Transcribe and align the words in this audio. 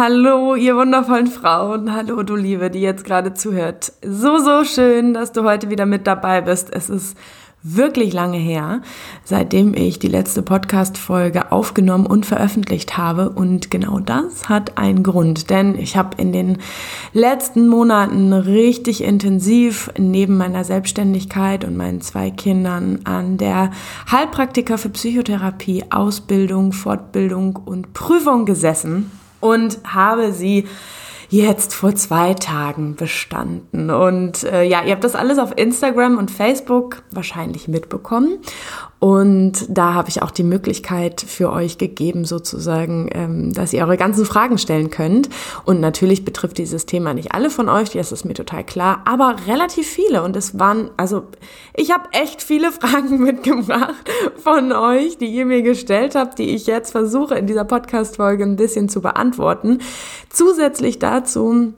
hallo, 0.00 0.54
ihr 0.54 0.76
wundervollen 0.76 1.26
Frauen. 1.26 1.94
Hallo, 1.94 2.22
du 2.22 2.34
Liebe, 2.34 2.70
die 2.70 2.80
jetzt 2.80 3.04
gerade 3.04 3.34
zuhört. 3.34 3.92
So, 4.02 4.38
so 4.38 4.64
schön, 4.64 5.12
dass 5.12 5.32
du 5.32 5.44
heute 5.44 5.68
wieder 5.68 5.84
mit 5.84 6.06
dabei 6.06 6.40
bist. 6.40 6.72
Es 6.72 6.88
ist 6.88 7.18
wirklich 7.62 8.14
lange 8.14 8.38
her, 8.38 8.80
seitdem 9.24 9.74
ich 9.74 9.98
die 9.98 10.08
letzte 10.08 10.40
Podcast-Folge 10.40 11.52
aufgenommen 11.52 12.06
und 12.06 12.24
veröffentlicht 12.24 12.96
habe. 12.96 13.28
Und 13.28 13.70
genau 13.70 13.98
das 13.98 14.48
hat 14.48 14.78
einen 14.78 15.02
Grund, 15.02 15.50
denn 15.50 15.74
ich 15.74 15.98
habe 15.98 16.16
in 16.16 16.32
den 16.32 16.56
letzten 17.12 17.68
Monaten 17.68 18.32
richtig 18.32 19.04
intensiv 19.04 19.90
neben 19.98 20.38
meiner 20.38 20.64
Selbstständigkeit 20.64 21.62
und 21.62 21.76
meinen 21.76 22.00
zwei 22.00 22.30
Kindern 22.30 23.00
an 23.04 23.36
der 23.36 23.70
Heilpraktiker 24.10 24.78
für 24.78 24.88
Psychotherapie, 24.88 25.84
Ausbildung, 25.90 26.72
Fortbildung 26.72 27.56
und 27.56 27.92
Prüfung 27.92 28.46
gesessen 28.46 29.10
und 29.40 29.78
habe 29.84 30.32
sie 30.32 30.66
jetzt 31.30 31.74
vor 31.74 31.94
zwei 31.94 32.34
Tagen 32.34 32.96
bestanden. 32.96 33.90
Und 33.90 34.42
äh, 34.44 34.64
ja, 34.64 34.82
ihr 34.82 34.92
habt 34.92 35.04
das 35.04 35.14
alles 35.14 35.38
auf 35.38 35.56
Instagram 35.56 36.18
und 36.18 36.30
Facebook 36.30 37.02
wahrscheinlich 37.12 37.68
mitbekommen. 37.68 38.38
Und 39.00 39.64
da 39.70 39.94
habe 39.94 40.10
ich 40.10 40.20
auch 40.20 40.30
die 40.30 40.42
Möglichkeit 40.42 41.22
für 41.22 41.50
euch 41.50 41.78
gegeben, 41.78 42.26
sozusagen, 42.26 43.08
ähm, 43.12 43.54
dass 43.54 43.72
ihr 43.72 43.82
eure 43.82 43.96
ganzen 43.96 44.26
Fragen 44.26 44.58
stellen 44.58 44.90
könnt. 44.90 45.30
Und 45.64 45.80
natürlich 45.80 46.26
betrifft 46.26 46.58
dieses 46.58 46.84
Thema 46.84 47.14
nicht 47.14 47.32
alle 47.32 47.48
von 47.48 47.70
euch, 47.70 47.90
das 47.90 48.12
ist 48.12 48.26
mir 48.26 48.34
total 48.34 48.62
klar, 48.62 49.00
aber 49.06 49.36
relativ 49.46 49.88
viele. 49.88 50.22
Und 50.22 50.36
es 50.36 50.58
waren, 50.58 50.90
also 50.98 51.22
ich 51.74 51.92
habe 51.92 52.10
echt 52.12 52.42
viele 52.42 52.70
Fragen 52.80 53.22
mitgebracht 53.22 54.04
von 54.36 54.70
euch, 54.70 55.16
die 55.16 55.28
ihr 55.28 55.46
mir 55.46 55.62
gestellt 55.62 56.14
habt, 56.14 56.38
die 56.38 56.50
ich 56.50 56.66
jetzt 56.66 56.90
versuche 56.90 57.36
in 57.36 57.46
dieser 57.46 57.64
Podcast-Folge 57.64 58.44
ein 58.44 58.56
bisschen 58.56 58.90
zu 58.90 59.00
beantworten. 59.00 59.78
Zusätzlich 60.28 60.98
dazu 60.98 61.72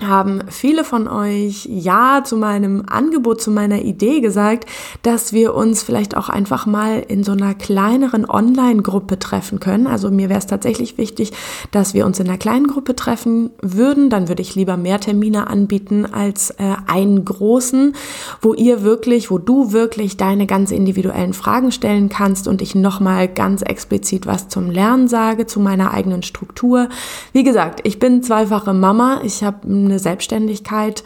haben 0.00 0.42
viele 0.48 0.82
von 0.82 1.06
euch 1.06 1.66
Ja 1.70 2.22
zu 2.24 2.36
meinem 2.36 2.82
Angebot, 2.88 3.40
zu 3.40 3.52
meiner 3.52 3.82
Idee 3.82 4.20
gesagt, 4.20 4.68
dass 5.02 5.32
wir 5.32 5.54
uns 5.54 5.84
vielleicht 5.84 6.16
auch 6.16 6.28
einfach 6.28 6.66
mal 6.66 7.04
in 7.06 7.22
so 7.22 7.30
einer 7.30 7.54
kleineren 7.54 8.28
Online-Gruppe 8.28 9.20
treffen 9.20 9.60
können. 9.60 9.86
Also 9.86 10.10
mir 10.10 10.28
wäre 10.28 10.40
es 10.40 10.48
tatsächlich 10.48 10.98
wichtig, 10.98 11.32
dass 11.70 11.94
wir 11.94 12.06
uns 12.06 12.18
in 12.18 12.28
einer 12.28 12.38
kleinen 12.38 12.66
Gruppe 12.66 12.96
treffen 12.96 13.50
würden. 13.62 14.10
Dann 14.10 14.26
würde 14.26 14.42
ich 14.42 14.56
lieber 14.56 14.76
mehr 14.76 14.98
Termine 14.98 15.46
anbieten 15.46 16.06
als 16.06 16.50
äh, 16.50 16.74
einen 16.88 17.24
großen, 17.24 17.94
wo 18.42 18.52
ihr 18.52 18.82
wirklich, 18.82 19.30
wo 19.30 19.38
du 19.38 19.70
wirklich 19.70 20.16
deine 20.16 20.46
ganz 20.46 20.72
individuellen 20.72 21.34
Fragen 21.34 21.70
stellen 21.70 22.08
kannst 22.08 22.48
und 22.48 22.62
ich 22.62 22.74
nochmal 22.74 23.28
ganz 23.28 23.62
explizit 23.62 24.26
was 24.26 24.48
zum 24.48 24.72
Lernen 24.72 25.06
sage, 25.06 25.46
zu 25.46 25.60
meiner 25.60 25.92
eigenen 25.92 26.24
Struktur. 26.24 26.88
Wie 27.32 27.44
gesagt, 27.44 27.80
ich 27.84 28.00
bin 28.00 28.24
zweifache 28.24 28.74
Mama. 28.74 29.20
Ich 29.22 29.44
habe 29.44 29.83
eine 29.84 29.98
Selbstständigkeit. 29.98 31.04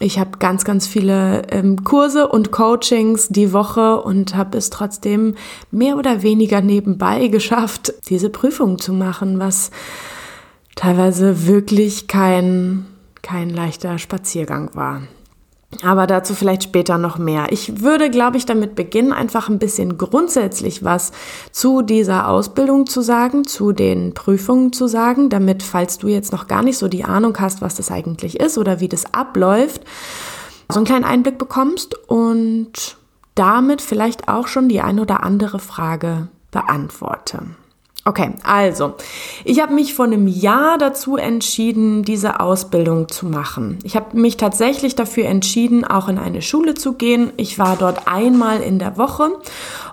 Ich 0.00 0.18
habe 0.18 0.38
ganz, 0.38 0.64
ganz 0.64 0.86
viele 0.86 1.42
ähm, 1.50 1.84
Kurse 1.84 2.28
und 2.28 2.50
Coachings 2.50 3.28
die 3.28 3.52
Woche 3.52 4.00
und 4.00 4.34
habe 4.34 4.58
es 4.58 4.70
trotzdem 4.70 5.36
mehr 5.70 5.96
oder 5.96 6.22
weniger 6.22 6.60
nebenbei 6.60 7.28
geschafft, 7.28 7.94
diese 8.08 8.30
Prüfung 8.30 8.78
zu 8.78 8.92
machen, 8.92 9.38
was 9.38 9.70
teilweise 10.74 11.46
wirklich 11.46 12.08
kein, 12.08 12.86
kein 13.22 13.50
leichter 13.50 13.98
Spaziergang 13.98 14.70
war. 14.74 15.02
Aber 15.82 16.06
dazu 16.06 16.34
vielleicht 16.34 16.62
später 16.62 16.98
noch 16.98 17.18
mehr. 17.18 17.46
Ich 17.50 17.80
würde, 17.82 18.10
glaube 18.10 18.36
ich, 18.36 18.46
damit 18.46 18.74
beginnen, 18.74 19.12
einfach 19.12 19.48
ein 19.48 19.58
bisschen 19.58 19.98
grundsätzlich 19.98 20.84
was 20.84 21.12
zu 21.52 21.82
dieser 21.82 22.28
Ausbildung 22.28 22.86
zu 22.86 23.00
sagen, 23.00 23.46
zu 23.46 23.72
den 23.72 24.14
Prüfungen 24.14 24.72
zu 24.72 24.86
sagen, 24.86 25.30
damit, 25.30 25.62
falls 25.62 25.98
du 25.98 26.08
jetzt 26.08 26.32
noch 26.32 26.46
gar 26.46 26.62
nicht 26.62 26.78
so 26.78 26.88
die 26.88 27.04
Ahnung 27.04 27.36
hast, 27.40 27.60
was 27.62 27.74
das 27.74 27.90
eigentlich 27.90 28.40
ist 28.40 28.58
oder 28.58 28.80
wie 28.80 28.88
das 28.88 29.12
abläuft, 29.12 29.82
so 30.68 30.78
einen 30.78 30.86
kleinen 30.86 31.04
Einblick 31.04 31.38
bekommst 31.38 31.94
und 32.08 32.96
damit 33.34 33.82
vielleicht 33.82 34.28
auch 34.28 34.46
schon 34.46 34.68
die 34.68 34.80
ein 34.80 35.00
oder 35.00 35.22
andere 35.22 35.58
Frage 35.58 36.28
beantworte. 36.50 37.42
Okay, 38.06 38.32
also, 38.42 38.96
ich 39.44 39.62
habe 39.62 39.72
mich 39.72 39.94
vor 39.94 40.04
einem 40.04 40.28
Jahr 40.28 40.76
dazu 40.76 41.16
entschieden, 41.16 42.02
diese 42.02 42.38
Ausbildung 42.38 43.08
zu 43.08 43.24
machen. 43.24 43.78
Ich 43.82 43.96
habe 43.96 44.18
mich 44.18 44.36
tatsächlich 44.36 44.94
dafür 44.94 45.24
entschieden, 45.24 45.86
auch 45.86 46.08
in 46.08 46.18
eine 46.18 46.42
Schule 46.42 46.74
zu 46.74 46.92
gehen. 46.92 47.32
Ich 47.38 47.58
war 47.58 47.76
dort 47.76 48.06
einmal 48.06 48.60
in 48.60 48.78
der 48.78 48.98
Woche 48.98 49.30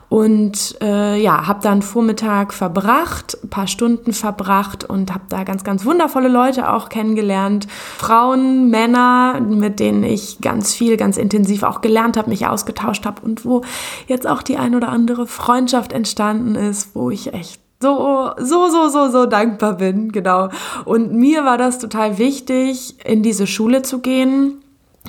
und 0.10 0.76
äh, 0.82 1.22
ja, 1.22 1.48
habe 1.48 1.62
dann 1.62 1.82
Vormittag 1.82 2.54
verbracht, 2.54 3.38
paar 3.50 3.68
Stunden 3.68 4.12
verbracht 4.12 4.84
und 4.84 5.14
habe 5.14 5.24
da 5.30 5.46
ganz, 5.46 5.64
ganz 5.64 5.86
wundervolle 5.86 6.28
Leute 6.28 6.70
auch 6.70 6.90
kennengelernt. 6.90 7.66
Frauen, 7.98 8.70
Männer, 8.70 9.40
mit 9.40 9.80
denen 9.80 10.04
ich 10.04 10.42
ganz 10.42 10.74
viel, 10.74 10.98
ganz 10.98 11.16
intensiv 11.16 11.64
auch 11.64 11.80
gelernt 11.80 12.18
habe, 12.18 12.30
mich 12.30 12.46
ausgetauscht 12.46 13.06
habe 13.06 13.22
und 13.22 13.46
wo 13.46 13.62
jetzt 14.08 14.28
auch 14.28 14.44
die 14.44 14.58
ein 14.58 14.76
oder 14.76 14.90
andere 14.90 15.28
Freundschaft 15.28 15.94
entstanden 15.94 16.56
ist, 16.56 16.94
wo 16.94 17.10
ich 17.10 17.34
echt 17.34 17.61
so, 17.82 18.32
so, 18.38 18.70
so, 18.70 18.90
so, 18.90 19.10
so 19.10 19.26
dankbar 19.26 19.74
bin, 19.74 20.12
genau. 20.12 20.50
Und 20.86 21.14
mir 21.14 21.44
war 21.44 21.58
das 21.58 21.80
total 21.80 22.18
wichtig, 22.18 22.96
in 23.06 23.24
diese 23.24 23.48
Schule 23.48 23.82
zu 23.82 24.00
gehen. 24.00 24.62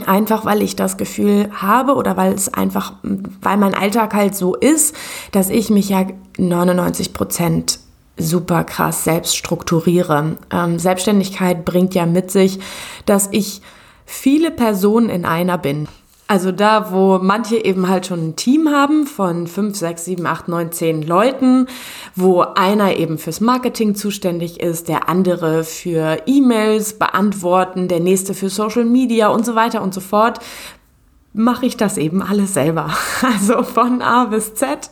Einfach 0.07 0.47
weil 0.47 0.63
ich 0.63 0.75
das 0.75 0.97
Gefühl 0.97 1.51
habe 1.53 1.97
oder 1.97 2.17
weil 2.17 2.33
es 2.33 2.53
einfach, 2.53 2.95
weil 3.03 3.59
mein 3.59 3.75
Alltag 3.75 4.15
halt 4.15 4.35
so 4.35 4.55
ist, 4.55 4.97
dass 5.33 5.51
ich 5.51 5.69
mich 5.69 5.91
ja 5.91 6.07
99 6.39 7.13
Prozent 7.13 7.79
super 8.17 8.65
krass 8.65 9.05
selbst 9.05 9.37
strukturiere. 9.37 10.37
Ähm, 10.51 10.79
Selbstständigkeit 10.79 11.67
bringt 11.67 11.95
ja 11.95 12.07
mit 12.07 12.31
sich, 12.31 12.59
dass 13.05 13.29
ich 13.33 13.61
viele 14.07 14.51
Personen 14.51 15.11
in 15.11 15.27
einer 15.27 15.59
bin. 15.59 15.89
Also 16.33 16.51
da, 16.51 16.91
wo 16.91 17.19
manche 17.19 17.63
eben 17.63 17.91
halt 17.91 18.07
schon 18.07 18.29
ein 18.29 18.37
Team 18.37 18.71
haben 18.71 19.07
von 19.07 19.47
fünf, 19.47 19.77
sechs, 19.77 20.07
sieben, 20.07 20.25
acht, 20.25 20.49
neun, 20.49 20.73
zehn 20.73 21.03
Leuten, 21.03 21.67
wo 22.17 22.41
einer 22.41 22.97
eben 22.97 23.19
fürs 23.19 23.43
Marketing 23.43 23.95
zuständig 23.95 24.59
ist, 24.59 24.89
der 24.89 25.11
andere 25.11 25.63
für 25.63 26.23
E-Mails 26.25 26.95
beantworten, 26.95 27.87
der 27.87 28.01
nächste 28.01 28.33
für 28.33 28.49
Social 28.49 28.87
Media 28.87 29.29
und 29.29 29.45
so 29.45 29.55
weiter 29.57 29.83
und 29.83 29.93
so 29.93 30.01
fort, 30.01 30.39
mache 31.35 31.67
ich 31.67 31.77
das 31.77 31.99
eben 31.99 32.23
alles 32.23 32.55
selber. 32.55 32.89
Also 33.23 33.63
von 33.63 34.01
A 34.01 34.25
bis 34.25 34.55
Z. 34.55 34.89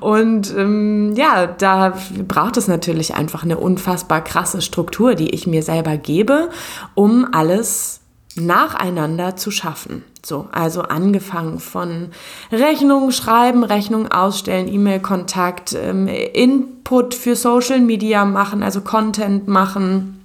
Und 0.00 0.54
ähm, 0.56 1.12
ja, 1.16 1.48
da 1.48 1.98
braucht 2.26 2.56
es 2.56 2.66
natürlich 2.66 3.14
einfach 3.14 3.42
eine 3.42 3.58
unfassbar 3.58 4.24
krasse 4.24 4.62
Struktur, 4.62 5.16
die 5.16 5.34
ich 5.34 5.46
mir 5.46 5.62
selber 5.62 5.98
gebe, 5.98 6.48
um 6.94 7.28
alles 7.30 8.00
nacheinander 8.36 9.36
zu 9.36 9.50
schaffen. 9.50 10.02
So, 10.24 10.48
also 10.52 10.82
angefangen 10.82 11.60
von 11.60 12.08
Rechnungen 12.50 13.12
schreiben, 13.12 13.64
Rechnungen 13.64 14.10
ausstellen, 14.10 14.68
E-Mail-Kontakt, 14.68 15.74
ähm, 15.74 16.08
Input 16.08 17.14
für 17.14 17.36
Social 17.36 17.80
Media 17.80 18.24
machen, 18.24 18.62
also 18.62 18.80
Content 18.80 19.48
machen, 19.48 20.17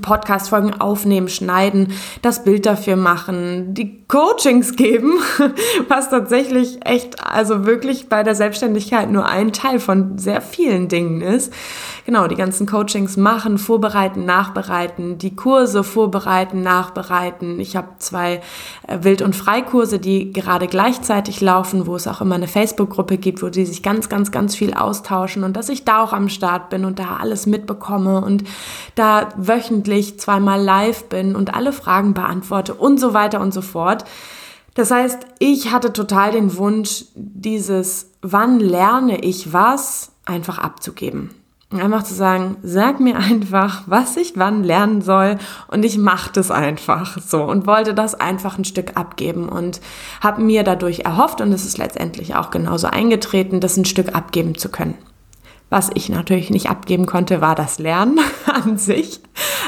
Podcast-Folgen 0.00 0.80
aufnehmen, 0.80 1.28
schneiden, 1.28 1.92
das 2.22 2.44
Bild 2.44 2.66
dafür 2.66 2.96
machen, 2.96 3.74
die 3.74 4.04
Coachings 4.08 4.76
geben, 4.76 5.14
was 5.88 6.10
tatsächlich 6.10 6.84
echt, 6.84 7.24
also 7.24 7.66
wirklich 7.66 8.08
bei 8.08 8.22
der 8.22 8.34
Selbstständigkeit 8.34 9.10
nur 9.10 9.26
ein 9.26 9.52
Teil 9.52 9.80
von 9.80 10.18
sehr 10.18 10.40
vielen 10.40 10.88
Dingen 10.88 11.20
ist. 11.20 11.52
Genau, 12.06 12.26
die 12.26 12.36
ganzen 12.36 12.66
Coachings 12.66 13.16
machen, 13.16 13.56
vorbereiten, 13.56 14.24
nachbereiten, 14.24 15.16
die 15.16 15.34
Kurse 15.34 15.82
vorbereiten, 15.82 16.62
nachbereiten. 16.62 17.58
Ich 17.60 17.76
habe 17.76 17.88
zwei 17.98 18.42
äh, 18.86 18.98
Wild- 19.00 19.22
und 19.22 19.34
Freikurse, 19.34 19.98
die 19.98 20.32
gerade 20.32 20.66
gleichzeitig 20.66 21.40
laufen, 21.40 21.86
wo 21.86 21.96
es 21.96 22.06
auch 22.06 22.20
immer 22.20 22.34
eine 22.34 22.48
Facebook-Gruppe 22.48 23.16
gibt, 23.16 23.42
wo 23.42 23.48
die 23.48 23.64
sich 23.64 23.82
ganz, 23.82 24.08
ganz, 24.10 24.30
ganz 24.30 24.54
viel 24.54 24.74
austauschen 24.74 25.44
und 25.44 25.56
dass 25.56 25.70
ich 25.70 25.84
da 25.84 26.02
auch 26.02 26.12
am 26.12 26.28
Start 26.28 26.68
bin 26.68 26.84
und 26.84 26.98
da 26.98 27.16
alles 27.20 27.46
mitbekomme 27.46 28.20
und 28.22 28.44
da 28.94 29.30
wöchentlich 29.36 29.73
wöchentlich 29.74 30.20
zweimal 30.20 30.62
live 30.62 31.04
bin 31.04 31.34
und 31.34 31.54
alle 31.54 31.72
Fragen 31.72 32.14
beantworte 32.14 32.74
und 32.74 33.00
so 33.00 33.12
weiter 33.12 33.40
und 33.40 33.52
so 33.52 33.60
fort. 33.60 34.04
Das 34.74 34.90
heißt, 34.90 35.18
ich 35.38 35.72
hatte 35.72 35.92
total 35.92 36.32
den 36.32 36.56
Wunsch, 36.56 37.06
dieses 37.14 38.10
wann 38.22 38.60
lerne 38.60 39.20
ich 39.20 39.52
was 39.52 40.12
einfach 40.24 40.58
abzugeben. 40.58 41.30
Einfach 41.70 42.04
zu 42.04 42.14
sagen, 42.14 42.56
sag 42.62 43.00
mir 43.00 43.16
einfach, 43.16 43.82
was 43.86 44.16
ich 44.16 44.34
wann 44.36 44.62
lernen 44.62 45.02
soll 45.02 45.38
und 45.66 45.84
ich 45.84 45.98
mache 45.98 46.30
das 46.32 46.52
einfach 46.52 47.18
so 47.18 47.42
und 47.42 47.66
wollte 47.66 47.94
das 47.94 48.14
einfach 48.14 48.58
ein 48.58 48.64
Stück 48.64 48.96
abgeben 48.96 49.48
und 49.48 49.80
habe 50.20 50.40
mir 50.42 50.62
dadurch 50.62 51.00
erhofft 51.00 51.40
und 51.40 51.52
es 51.52 51.64
ist 51.64 51.78
letztendlich 51.78 52.36
auch 52.36 52.50
genauso 52.50 52.86
eingetreten, 52.86 53.58
das 53.58 53.76
ein 53.76 53.84
Stück 53.86 54.14
abgeben 54.14 54.56
zu 54.56 54.68
können. 54.68 54.94
Was 55.70 55.90
ich 55.94 56.08
natürlich 56.08 56.50
nicht 56.50 56.70
abgeben 56.70 57.06
konnte, 57.06 57.40
war 57.40 57.56
das 57.56 57.80
Lernen 57.80 58.20
an 58.46 58.78
sich. 58.78 59.20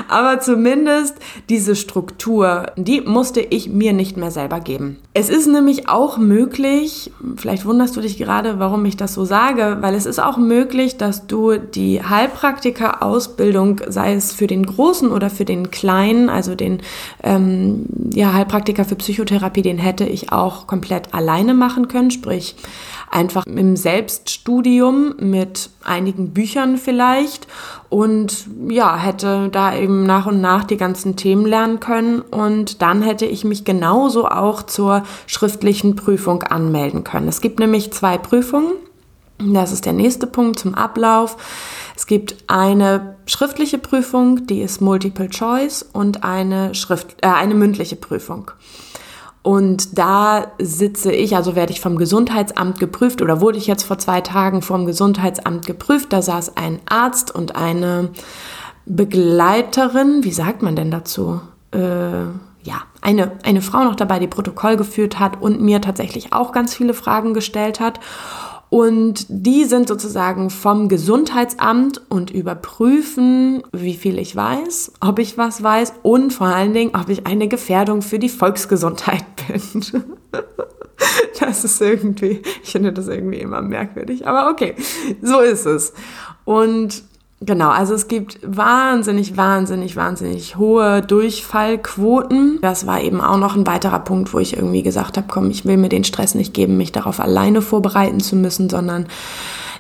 Aber 0.09 0.41
zumindest 0.41 1.17
diese 1.49 1.77
Struktur, 1.77 2.67
die 2.77 3.01
musste 3.01 3.41
ich 3.41 3.69
mir 3.69 3.93
nicht 3.93 4.17
mehr 4.17 4.31
selber 4.31 4.61
geben. 4.61 4.99
Es 5.15 5.31
ist 5.31 5.47
nämlich 5.47 5.89
auch 5.89 6.19
möglich, 6.19 7.11
vielleicht 7.37 7.65
wunderst 7.65 7.97
du 7.97 8.01
dich 8.01 8.19
gerade, 8.19 8.59
warum 8.59 8.85
ich 8.85 8.97
das 8.97 9.15
so 9.15 9.25
sage, 9.25 9.79
weil 9.81 9.95
es 9.95 10.07
ist 10.07 10.19
auch 10.19 10.37
möglich, 10.37 10.97
dass 10.97 11.27
du 11.27 11.57
die 11.57 12.03
Heilpraktiker-Ausbildung, 12.03 13.81
sei 13.89 14.15
es 14.15 14.33
für 14.33 14.47
den 14.47 14.67
Großen 14.67 15.11
oder 15.11 15.31
für 15.31 15.45
den 15.45 15.71
Kleinen, 15.71 16.29
also 16.29 16.55
den 16.55 16.81
ähm, 17.23 17.87
ja, 18.13 18.33
Heilpraktiker 18.33 18.85
für 18.85 18.97
Psychotherapie, 18.97 19.63
den 19.63 19.79
hätte 19.79 20.05
ich 20.05 20.33
auch 20.33 20.67
komplett 20.67 21.15
alleine 21.15 21.55
machen 21.55 21.89
können, 21.89 22.11
sprich 22.11 22.57
einfach 23.11 23.45
im 23.47 23.77
Selbststudium 23.77 25.15
mit 25.19 25.71
einigen 25.85 26.33
Büchern 26.33 26.77
vielleicht 26.77 27.47
und 27.89 28.47
ja, 28.69 28.97
hätte 28.97 29.49
da 29.51 29.75
eben 29.77 30.05
nach 30.05 30.27
und 30.27 30.41
nach 30.41 30.65
die 30.65 30.77
ganzen 30.77 31.17
Themen 31.17 31.47
lernen 31.47 31.81
können 31.81 32.21
und 32.21 32.83
dann 32.83 33.03
hätte 33.03 33.27
ich 33.27 33.45
mich 33.45 33.65
genauso 33.65 34.27
auch 34.27 34.63
zur 34.63 35.05
schriftlichen 35.27 35.97
Prüfung 35.97 36.43
anmelden 36.43 37.05
können. 37.05 37.29
Es 37.29 37.41
gibt 37.41 37.59
nämlich 37.59 37.93
zwei 37.93 38.19
Prüfungen. 38.19 38.73
Das 39.39 39.71
ist 39.71 39.85
der 39.85 39.93
nächste 39.93 40.27
Punkt 40.27 40.59
zum 40.59 40.75
Ablauf. 40.75 41.37
Es 41.95 42.07
gibt 42.07 42.37
eine 42.47 43.17
schriftliche 43.27 43.79
Prüfung, 43.79 44.47
die 44.47 44.63
ist 44.63 44.81
Multiple 44.81 45.29
Choice 45.29 45.83
und 45.93 46.25
eine, 46.25 46.75
Schrift, 46.75 47.17
äh, 47.23 47.29
eine 47.29 47.55
mündliche 47.55 47.97
Prüfung. 47.97 48.51
Und 49.47 49.97
da 49.97 50.49
sitze 50.59 51.13
ich, 51.13 51.37
also 51.37 51.55
werde 51.55 51.73
ich 51.73 51.81
vom 51.81 51.99
Gesundheitsamt 51.99 52.81
geprüft 52.81 53.23
oder 53.23 53.41
wurde 53.41 53.59
ich 53.59 53.69
jetzt 53.69 53.85
vor 53.85 53.97
zwei 53.97 54.21
Tagen 54.21 54.61
vom 54.61 54.87
Gesundheitsamt 54.87 55.69
geprüft. 55.69 56.13
Da 56.13 56.21
saß 56.21 56.57
ein 56.57 56.81
Arzt 56.87 57.33
und 57.33 57.55
eine 57.55 58.11
Begleiterin, 58.87 60.25
wie 60.25 60.33
sagt 60.33 60.63
man 60.63 60.75
denn 60.75 60.91
dazu? 60.91 61.41
Äh, 61.71 62.25
ja, 62.65 62.83
eine, 63.03 63.39
eine 63.45 63.63
Frau 63.63 63.85
noch 63.85 63.95
dabei, 63.95 64.19
die 64.19 64.27
Protokoll 64.27 64.77
geführt 64.77 65.21
hat 65.21 65.41
und 65.41 65.61
mir 65.61 65.81
tatsächlich 65.81 66.33
auch 66.33 66.51
ganz 66.51 66.75
viele 66.75 66.93
Fragen 66.93 67.33
gestellt 67.33 67.79
hat. 67.79 68.01
Und 68.69 69.27
die 69.29 69.65
sind 69.65 69.89
sozusagen 69.89 70.51
vom 70.51 70.89
Gesundheitsamt 70.89 72.01
und 72.09 72.31
überprüfen, 72.31 73.63
wie 73.73 73.95
viel 73.95 74.19
ich 74.19 74.35
weiß, 74.35 74.93
ob 75.01 75.19
ich 75.21 75.39
was 75.39 75.63
weiß 75.63 75.95
und 76.03 76.33
vor 76.33 76.49
allen 76.49 76.73
Dingen, 76.73 76.93
ob 76.95 77.09
ich 77.09 77.27
eine 77.27 77.47
Gefährdung 77.47 78.03
für 78.03 78.19
die 78.19 78.29
Volksgesundheit 78.29 79.25
bin. 79.49 79.85
Das 81.39 81.65
ist 81.65 81.81
irgendwie, 81.81 82.43
ich 82.63 82.73
finde 82.73 82.93
das 82.93 83.07
irgendwie 83.07 83.39
immer 83.39 83.63
merkwürdig, 83.63 84.27
aber 84.27 84.51
okay, 84.51 84.75
so 85.23 85.41
ist 85.41 85.67
es. 85.67 85.93
Und 86.45 87.05
Genau, 87.43 87.69
also 87.69 87.95
es 87.95 88.09
gibt 88.09 88.39
wahnsinnig, 88.43 89.37
wahnsinnig, 89.37 89.95
wahnsinnig 89.95 90.57
hohe 90.57 91.03
Durchfallquoten. 91.03 92.61
Das 92.63 92.87
war 92.87 93.03
eben 93.03 93.21
auch 93.21 93.37
noch 93.37 93.57
ein 93.57 93.67
weiterer 93.67 93.99
Punkt, 93.99 94.33
wo 94.33 94.39
ich 94.39 94.57
irgendwie 94.57 94.83
gesagt 94.83 95.19
habe, 95.19 95.27
komm, 95.29 95.51
ich 95.51 95.67
will 95.67 95.77
mir 95.77 95.91
den 95.91 96.05
Stress 96.05 96.35
nicht 96.35 96.55
geben, 96.55 96.79
mich 96.79 96.93
darauf 96.93 97.21
alleine 97.21 97.61
vorbereiten 97.61 98.21
zu 98.21 98.37
müssen, 98.37 98.71
sondern 98.71 99.07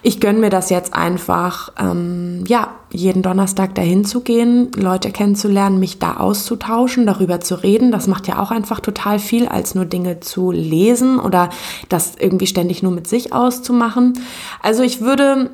ich 0.03 0.21
gönne 0.21 0.39
mir 0.39 0.51
das 0.51 0.69
jetzt 0.69 0.95
einfach, 0.95 1.73
ähm, 1.79 2.45
ja, 2.47 2.69
jeden 2.91 3.23
Donnerstag 3.23 3.75
dahin 3.75 4.05
zu 4.05 4.21
gehen, 4.21 4.71
Leute 4.77 5.11
kennenzulernen, 5.11 5.81
mich 5.81 5.99
da 5.99 6.19
auszutauschen, 6.19 7.07
darüber 7.07 7.41
zu 7.41 7.57
reden. 7.63 7.91
Das 7.91 8.07
macht 8.07 8.29
ja 8.29 8.39
auch 8.39 8.51
einfach 8.51 8.81
total 8.81 9.19
viel, 9.19 9.49
als 9.49 9.75
nur 9.75 9.85
Dinge 9.85 10.21
zu 10.21 10.53
lesen 10.53 11.19
oder 11.19 11.51
das 11.89 12.15
irgendwie 12.19 12.47
ständig 12.47 12.83
nur 12.83 12.93
mit 12.93 13.09
sich 13.09 13.33
auszumachen. 13.33 14.15
Also 14.63 14.83
ich 14.83 15.01
würde, 15.01 15.51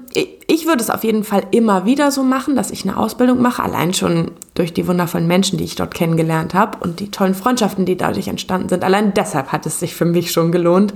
ich 0.47 0.67
würde 0.67 0.83
es 0.83 0.91
auf 0.91 1.05
jeden 1.05 1.25
Fall 1.25 1.45
immer 1.53 1.87
wieder 1.87 2.11
so 2.11 2.23
machen, 2.23 2.55
dass 2.55 2.71
ich 2.71 2.85
eine 2.85 2.99
Ausbildung 2.99 3.41
mache, 3.41 3.63
allein 3.63 3.95
schon 3.95 4.33
durch 4.55 4.75
die 4.75 4.87
wundervollen 4.87 5.27
Menschen, 5.27 5.57
die 5.57 5.65
ich 5.65 5.75
dort 5.75 5.95
kennengelernt 5.95 6.53
habe 6.53 6.79
und 6.79 7.01
die 7.01 7.11
tollen 7.11 7.35
Freundschaften, 7.35 7.87
die 7.87 7.97
dadurch 7.97 8.29
entstanden 8.29 8.69
sind. 8.69 8.85
Allein 8.85 9.15
deshalb 9.15 9.53
hat 9.53 9.65
es 9.65 9.81
sich 9.81 9.95
für 9.95 10.05
mich 10.05 10.31
schon 10.33 10.53
gelohnt. 10.53 10.93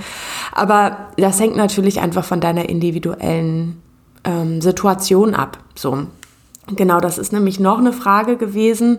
Aber 0.52 1.08
das 1.16 1.40
hängt 1.40 1.56
natürlich 1.56 2.00
einfach 2.00 2.24
von 2.24 2.40
deiner 2.40 2.68
individuellen 2.68 3.80
ähm, 4.24 4.60
Situation 4.60 5.34
ab. 5.34 5.58
So, 5.74 6.06
genau, 6.74 7.00
das 7.00 7.18
ist 7.18 7.32
nämlich 7.32 7.60
noch 7.60 7.78
eine 7.78 7.92
Frage 7.92 8.36
gewesen. 8.36 8.98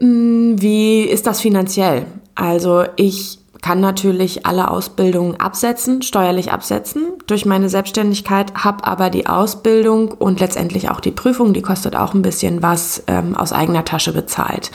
Hm, 0.00 0.60
wie 0.60 1.02
ist 1.02 1.26
das 1.26 1.40
finanziell? 1.40 2.06
Also 2.34 2.84
ich 2.96 3.38
kann 3.62 3.80
natürlich 3.80 4.46
alle 4.46 4.70
Ausbildungen 4.70 5.40
absetzen, 5.40 6.02
steuerlich 6.02 6.52
absetzen 6.52 7.04
durch 7.26 7.44
meine 7.44 7.68
Selbstständigkeit, 7.68 8.54
habe 8.54 8.84
aber 8.84 9.10
die 9.10 9.26
Ausbildung 9.26 10.12
und 10.12 10.40
letztendlich 10.40 10.90
auch 10.90 11.00
die 11.00 11.10
Prüfung, 11.10 11.52
die 11.52 11.62
kostet 11.62 11.96
auch 11.96 12.14
ein 12.14 12.22
bisschen 12.22 12.62
was 12.62 13.02
ähm, 13.06 13.36
aus 13.36 13.52
eigener 13.52 13.84
Tasche 13.84 14.12
bezahlt. 14.12 14.70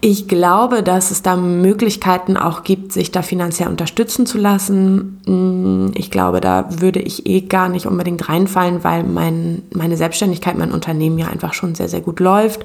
Ich 0.00 0.28
glaube, 0.28 0.82
dass 0.82 1.10
es 1.10 1.22
da 1.22 1.36
Möglichkeiten 1.36 2.36
auch 2.36 2.64
gibt, 2.64 2.92
sich 2.92 3.12
da 3.12 3.22
finanziell 3.22 3.68
unterstützen 3.68 4.26
zu 4.26 4.38
lassen. 4.38 5.20
Hm, 5.26 5.92
ich 5.94 6.10
glaube, 6.10 6.40
da 6.40 6.68
würde 6.80 7.00
ich 7.00 7.26
eh 7.26 7.42
gar 7.42 7.68
nicht 7.68 7.86
unbedingt 7.86 8.28
reinfallen, 8.28 8.84
weil 8.84 9.04
mein, 9.04 9.62
meine 9.72 9.96
Selbstständigkeit, 9.96 10.58
mein 10.58 10.72
Unternehmen 10.72 11.18
ja 11.18 11.28
einfach 11.28 11.54
schon 11.54 11.74
sehr, 11.74 11.88
sehr 11.88 12.00
gut 12.00 12.20
läuft 12.20 12.64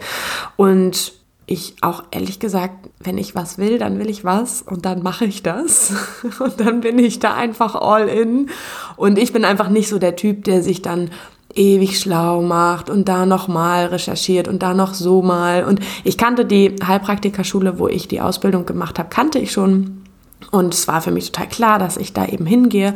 und 0.58 1.21
ich 1.52 1.76
auch 1.82 2.04
ehrlich 2.12 2.40
gesagt, 2.40 2.90
wenn 3.00 3.18
ich 3.18 3.36
was 3.36 3.58
will, 3.58 3.78
dann 3.78 4.00
will 4.00 4.10
ich 4.10 4.24
was 4.24 4.62
und 4.62 4.86
dann 4.86 5.04
mache 5.04 5.26
ich 5.26 5.44
das. 5.44 5.94
Und 6.40 6.60
dann 6.60 6.82
bin 6.82 6.98
ich 6.98 7.20
da 7.20 7.34
einfach 7.34 7.76
all 7.76 8.08
in. 8.08 8.50
Und 8.96 9.18
ich 9.18 9.34
bin 9.34 9.46
einfach 9.46 9.70
nicht 9.70 9.90
so 9.90 10.00
der 10.00 10.16
Typ, 10.16 10.44
der 10.44 10.64
sich 10.64 10.82
dann 10.82 11.10
ewig 11.54 12.00
schlau 12.00 12.42
macht 12.42 12.90
und 12.90 13.10
da 13.10 13.26
nochmal 13.26 13.88
recherchiert 13.88 14.48
und 14.48 14.64
da 14.64 14.74
noch 14.74 14.94
so 14.94 15.22
mal. 15.22 15.66
Und 15.66 15.82
ich 16.04 16.18
kannte 16.18 16.46
die 16.46 16.76
Heilpraktikerschule, 16.86 17.78
wo 17.78 17.88
ich 17.90 18.08
die 18.08 18.22
Ausbildung 18.22 18.66
gemacht 18.66 18.98
habe, 19.00 19.10
kannte 19.10 19.40
ich 19.40 19.52
schon. 19.52 20.04
Und 20.52 20.74
es 20.74 20.88
war 20.88 21.02
für 21.02 21.12
mich 21.12 21.32
total 21.32 21.50
klar, 21.50 21.80
dass 21.80 21.98
ich 21.98 22.14
da 22.14 22.26
eben 22.26 22.46
hingehe 22.46 22.96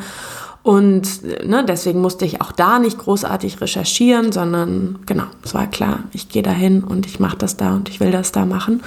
und 0.66 1.22
ne, 1.48 1.64
deswegen 1.64 2.02
musste 2.02 2.26
ich 2.26 2.42
auch 2.42 2.52
da 2.52 2.80
nicht 2.80 2.98
großartig 2.98 3.62
recherchieren, 3.62 4.32
sondern 4.32 4.98
genau, 5.06 5.26
es 5.44 5.54
war 5.54 5.68
klar, 5.68 6.00
ich 6.12 6.28
gehe 6.28 6.42
da 6.42 6.50
hin 6.50 6.84
und 6.84 7.06
ich 7.06 7.20
mache 7.20 7.38
das 7.38 7.56
da 7.56 7.76
und 7.76 7.88
ich 7.88 8.00
will 8.00 8.10
das 8.10 8.32
da 8.32 8.48
machen. 8.48 8.82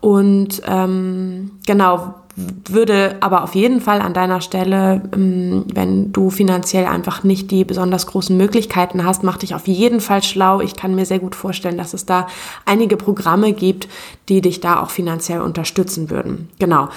Und 0.00 0.60
ähm, 0.66 1.52
genau, 1.68 2.14
würde 2.34 3.14
aber 3.20 3.44
auf 3.44 3.54
jeden 3.54 3.80
Fall 3.80 4.00
an 4.00 4.12
deiner 4.12 4.40
Stelle, 4.40 5.02
ähm, 5.14 5.66
wenn 5.72 6.10
du 6.10 6.30
finanziell 6.30 6.86
einfach 6.86 7.22
nicht 7.22 7.52
die 7.52 7.64
besonders 7.64 8.08
großen 8.08 8.36
Möglichkeiten 8.36 9.04
hast, 9.04 9.22
mach 9.22 9.36
dich 9.36 9.54
auf 9.54 9.68
jeden 9.68 10.00
Fall 10.00 10.24
schlau. 10.24 10.60
Ich 10.60 10.74
kann 10.74 10.96
mir 10.96 11.06
sehr 11.06 11.20
gut 11.20 11.36
vorstellen, 11.36 11.78
dass 11.78 11.94
es 11.94 12.06
da 12.06 12.26
einige 12.66 12.96
Programme 12.96 13.52
gibt, 13.52 13.86
die 14.28 14.40
dich 14.40 14.58
da 14.58 14.82
auch 14.82 14.90
finanziell 14.90 15.42
unterstützen 15.42 16.10
würden. 16.10 16.48
Genau. 16.58 16.88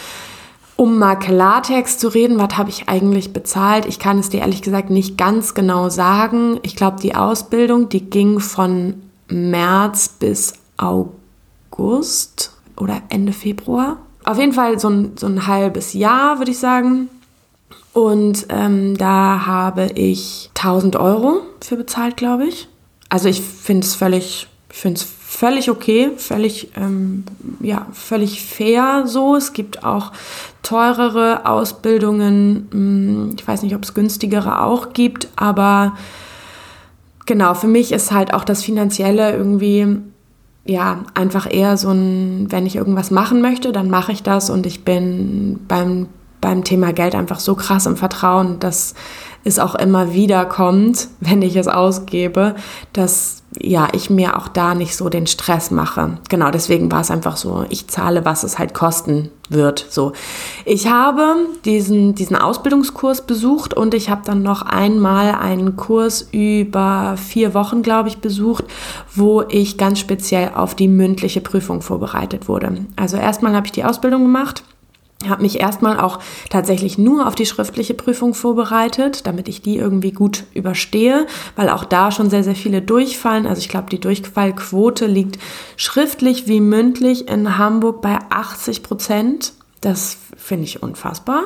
Um 0.77 0.99
mal 0.99 1.15
Klartext 1.15 1.99
zu 1.99 2.07
reden, 2.07 2.37
was 2.37 2.55
habe 2.55 2.69
ich 2.69 2.87
eigentlich 2.87 3.33
bezahlt? 3.33 3.87
Ich 3.87 3.97
kann 3.97 4.19
es 4.19 4.29
dir 4.29 4.41
ehrlich 4.41 4.61
gesagt 4.61 4.91
nicht 4.91 5.17
ganz 5.17 5.55
genau 5.55 5.89
sagen. 5.89 6.59
Ich 6.61 6.75
glaube, 6.75 7.01
die 7.01 7.15
Ausbildung, 7.15 7.89
die 7.89 8.07
ging 8.07 8.39
von 8.39 9.01
März 9.27 10.07
bis 10.07 10.53
August 10.77 12.53
oder 12.77 13.01
Ende 13.09 13.33
Februar. 13.33 13.97
Auf 14.23 14.37
jeden 14.37 14.53
Fall 14.53 14.79
so 14.79 14.89
ein, 14.89 15.17
so 15.17 15.25
ein 15.25 15.47
halbes 15.47 15.93
Jahr, 15.93 16.37
würde 16.37 16.51
ich 16.51 16.59
sagen. 16.59 17.09
Und 17.93 18.45
ähm, 18.49 18.95
da 18.97 19.47
habe 19.47 19.87
ich 19.95 20.51
1000 20.55 20.95
Euro 20.97 21.41
für 21.59 21.77
bezahlt, 21.77 22.17
glaube 22.17 22.45
ich. 22.45 22.67
Also 23.09 23.29
ich 23.29 23.41
finde 23.41 23.87
es 23.87 23.95
völlig, 23.95 24.47
ich 24.69 24.77
finde 24.77 24.99
es 24.99 25.03
völlig 25.37 25.69
okay, 25.69 26.09
völlig, 26.17 26.71
ähm, 26.75 27.23
ja, 27.59 27.85
völlig 27.93 28.43
fair 28.43 29.03
so. 29.05 29.35
Es 29.35 29.53
gibt 29.53 29.83
auch 29.83 30.11
teurere 30.63 31.45
Ausbildungen. 31.45 32.67
Hm, 32.71 33.35
ich 33.37 33.47
weiß 33.47 33.61
nicht, 33.61 33.75
ob 33.75 33.83
es 33.83 33.93
günstigere 33.93 34.63
auch 34.63 34.93
gibt, 34.93 35.27
aber 35.35 35.95
genau, 37.27 37.53
für 37.53 37.67
mich 37.67 37.91
ist 37.91 38.11
halt 38.11 38.33
auch 38.33 38.45
das 38.45 38.63
Finanzielle 38.63 39.31
irgendwie 39.31 39.97
ja, 40.65 41.03
einfach 41.13 41.47
eher 41.49 41.77
so 41.77 41.91
ein, 41.91 42.47
wenn 42.49 42.65
ich 42.65 42.75
irgendwas 42.75 43.11
machen 43.11 43.39
möchte, 43.39 43.71
dann 43.71 43.91
mache 43.91 44.11
ich 44.11 44.23
das 44.23 44.49
und 44.49 44.65
ich 44.65 44.83
bin 44.83 45.59
beim, 45.67 46.07
beim 46.41 46.63
Thema 46.63 46.93
Geld 46.93 47.13
einfach 47.13 47.39
so 47.39 47.53
krass 47.53 47.85
im 47.85 47.95
Vertrauen, 47.95 48.59
dass 48.59 48.95
es 49.43 49.59
auch 49.59 49.75
immer 49.75 50.13
wieder 50.13 50.45
kommt, 50.45 51.09
wenn 51.19 51.43
ich 51.43 51.55
es 51.55 51.67
ausgebe, 51.67 52.55
dass 52.91 53.43
ja, 53.61 53.87
ich 53.93 54.09
mir 54.09 54.37
auch 54.37 54.47
da 54.47 54.75
nicht 54.75 54.95
so 54.95 55.09
den 55.09 55.27
Stress 55.27 55.71
mache. 55.71 56.17
Genau, 56.29 56.51
deswegen 56.51 56.91
war 56.91 57.01
es 57.01 57.11
einfach 57.11 57.37
so, 57.37 57.65
ich 57.69 57.87
zahle, 57.87 58.25
was 58.25 58.43
es 58.43 58.59
halt 58.59 58.73
kosten 58.73 59.29
wird. 59.49 59.85
So, 59.89 60.13
ich 60.65 60.87
habe 60.87 61.35
diesen, 61.65 62.15
diesen 62.15 62.35
Ausbildungskurs 62.35 63.21
besucht 63.21 63.73
und 63.73 63.93
ich 63.93 64.09
habe 64.09 64.21
dann 64.25 64.43
noch 64.43 64.61
einmal 64.61 65.35
einen 65.35 65.75
Kurs 65.75 66.27
über 66.31 67.15
vier 67.17 67.53
Wochen, 67.53 67.81
glaube 67.81 68.09
ich, 68.09 68.17
besucht, 68.17 68.65
wo 69.15 69.43
ich 69.47 69.77
ganz 69.77 69.99
speziell 69.99 70.51
auf 70.55 70.75
die 70.75 70.87
mündliche 70.87 71.41
Prüfung 71.41 71.81
vorbereitet 71.81 72.47
wurde. 72.47 72.85
Also 72.95 73.17
erstmal 73.17 73.55
habe 73.55 73.65
ich 73.65 73.71
die 73.71 73.85
Ausbildung 73.85 74.23
gemacht 74.23 74.63
habe 75.27 75.41
mich 75.41 75.59
erstmal 75.59 75.99
auch 75.99 76.19
tatsächlich 76.49 76.97
nur 76.97 77.27
auf 77.27 77.33
die 77.33 77.47
schriftliche 77.47 77.95
Prüfung 77.95 78.33
vorbereitet, 78.33 79.25
damit 79.25 79.47
ich 79.47 79.61
die 79.61 79.77
irgendwie 79.77 80.11
gut 80.11 80.43
überstehe, 80.53 81.25
weil 81.55 81.69
auch 81.69 81.85
da 81.85 82.11
schon 82.11 82.29
sehr, 82.29 82.43
sehr 82.43 82.55
viele 82.55 82.81
durchfallen. 82.81 83.47
Also 83.47 83.59
ich 83.59 83.69
glaube, 83.69 83.89
die 83.89 83.99
Durchfallquote 83.99 85.07
liegt 85.07 85.39
schriftlich 85.75 86.47
wie 86.47 86.61
mündlich 86.61 87.29
in 87.29 87.57
Hamburg 87.57 88.01
bei 88.01 88.19
80 88.29 88.83
Prozent. 88.83 89.53
Das 89.81 90.17
finde 90.35 90.65
ich 90.65 90.83
unfassbar. 90.83 91.45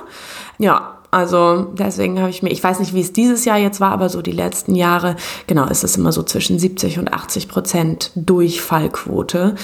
Ja, 0.58 0.98
also 1.12 1.74
deswegen 1.74 2.20
habe 2.20 2.30
ich 2.30 2.42
mir, 2.42 2.52
ich 2.52 2.64
weiß 2.64 2.80
nicht, 2.80 2.94
wie 2.94 3.02
es 3.02 3.12
dieses 3.12 3.44
Jahr 3.44 3.58
jetzt 3.58 3.82
war, 3.82 3.92
aber 3.92 4.08
so 4.08 4.22
die 4.22 4.32
letzten 4.32 4.76
Jahre, 4.76 5.18
genau, 5.46 5.66
ist 5.68 5.84
es 5.84 5.98
immer 5.98 6.14
so 6.14 6.24
zwischen 6.24 6.58
70 6.58 7.00
und 7.00 7.14
80 7.14 7.50
Prozent 7.50 8.12
Durchfallquote 8.16 9.56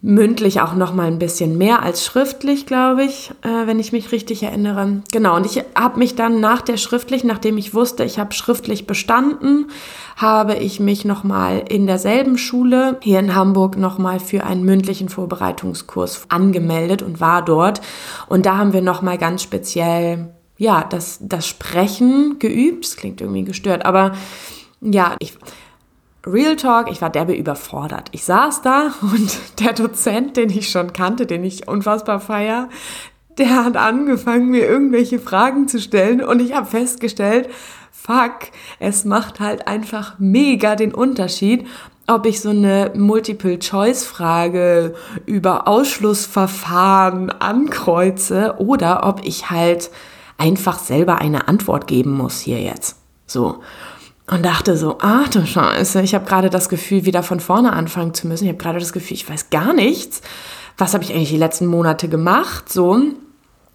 mündlich 0.00 0.60
auch 0.60 0.74
noch 0.74 0.94
mal 0.94 1.08
ein 1.08 1.18
bisschen 1.18 1.58
mehr 1.58 1.82
als 1.82 2.04
schriftlich, 2.04 2.66
glaube 2.66 3.04
ich, 3.04 3.32
äh, 3.42 3.66
wenn 3.66 3.80
ich 3.80 3.92
mich 3.92 4.12
richtig 4.12 4.42
erinnere. 4.42 5.02
Genau, 5.12 5.34
und 5.36 5.44
ich 5.44 5.64
habe 5.74 5.98
mich 5.98 6.14
dann 6.14 6.40
nach 6.40 6.62
der 6.62 6.76
schriftlich, 6.76 7.24
nachdem 7.24 7.58
ich 7.58 7.74
wusste, 7.74 8.04
ich 8.04 8.18
habe 8.18 8.32
schriftlich 8.32 8.86
bestanden, 8.86 9.70
habe 10.16 10.54
ich 10.54 10.78
mich 10.78 11.04
noch 11.04 11.24
mal 11.24 11.64
in 11.68 11.86
derselben 11.86 12.38
Schule 12.38 12.98
hier 13.02 13.18
in 13.18 13.34
Hamburg 13.34 13.76
noch 13.76 13.98
mal 13.98 14.20
für 14.20 14.44
einen 14.44 14.64
mündlichen 14.64 15.08
Vorbereitungskurs 15.08 16.26
angemeldet 16.28 17.02
und 17.02 17.20
war 17.20 17.44
dort 17.44 17.80
und 18.28 18.46
da 18.46 18.56
haben 18.56 18.72
wir 18.72 18.82
noch 18.82 19.02
mal 19.02 19.18
ganz 19.18 19.42
speziell 19.42 20.28
ja, 20.58 20.82
das 20.82 21.18
das 21.22 21.46
Sprechen 21.46 22.38
geübt. 22.40 22.84
Das 22.84 22.96
klingt 22.96 23.20
irgendwie 23.20 23.44
gestört, 23.44 23.86
aber 23.86 24.12
ja, 24.80 25.16
ich 25.20 25.34
Real 26.26 26.56
Talk, 26.56 26.90
ich 26.90 27.00
war 27.00 27.10
derbe 27.10 27.34
überfordert. 27.34 28.08
Ich 28.12 28.24
saß 28.24 28.62
da 28.62 28.92
und 29.02 29.60
der 29.60 29.72
Dozent, 29.72 30.36
den 30.36 30.50
ich 30.50 30.68
schon 30.70 30.92
kannte, 30.92 31.26
den 31.26 31.44
ich 31.44 31.68
unfassbar 31.68 32.20
feier, 32.20 32.68
der 33.38 33.64
hat 33.64 33.76
angefangen, 33.76 34.50
mir 34.50 34.66
irgendwelche 34.66 35.20
Fragen 35.20 35.68
zu 35.68 35.80
stellen 35.80 36.22
und 36.22 36.40
ich 36.40 36.54
habe 36.54 36.66
festgestellt, 36.66 37.48
fuck, 37.92 38.50
es 38.80 39.04
macht 39.04 39.38
halt 39.38 39.68
einfach 39.68 40.18
mega 40.18 40.74
den 40.74 40.92
Unterschied, 40.92 41.66
ob 42.08 42.26
ich 42.26 42.40
so 42.40 42.48
eine 42.50 42.92
Multiple-Choice-Frage 42.96 44.94
über 45.26 45.68
Ausschlussverfahren 45.68 47.30
ankreuze 47.30 48.56
oder 48.58 49.06
ob 49.06 49.24
ich 49.24 49.50
halt 49.50 49.90
einfach 50.38 50.78
selber 50.78 51.18
eine 51.18 51.48
Antwort 51.48 51.86
geben 51.86 52.12
muss 52.16 52.40
hier 52.40 52.60
jetzt. 52.60 52.96
So 53.26 53.60
und 54.30 54.44
dachte 54.44 54.76
so, 54.76 54.98
ach 55.00 55.28
du 55.28 55.46
Scheiße, 55.46 56.02
ich 56.02 56.14
habe 56.14 56.26
gerade 56.26 56.50
das 56.50 56.68
Gefühl, 56.68 57.04
wieder 57.04 57.22
von 57.22 57.40
vorne 57.40 57.72
anfangen 57.72 58.14
zu 58.14 58.28
müssen. 58.28 58.44
Ich 58.44 58.50
habe 58.50 58.62
gerade 58.62 58.78
das 58.78 58.92
Gefühl, 58.92 59.16
ich 59.16 59.28
weiß 59.28 59.50
gar 59.50 59.72
nichts. 59.72 60.20
Was 60.76 60.94
habe 60.94 61.02
ich 61.02 61.12
eigentlich 61.12 61.30
die 61.30 61.38
letzten 61.38 61.66
Monate 61.66 62.08
gemacht? 62.08 62.70
So 62.70 63.00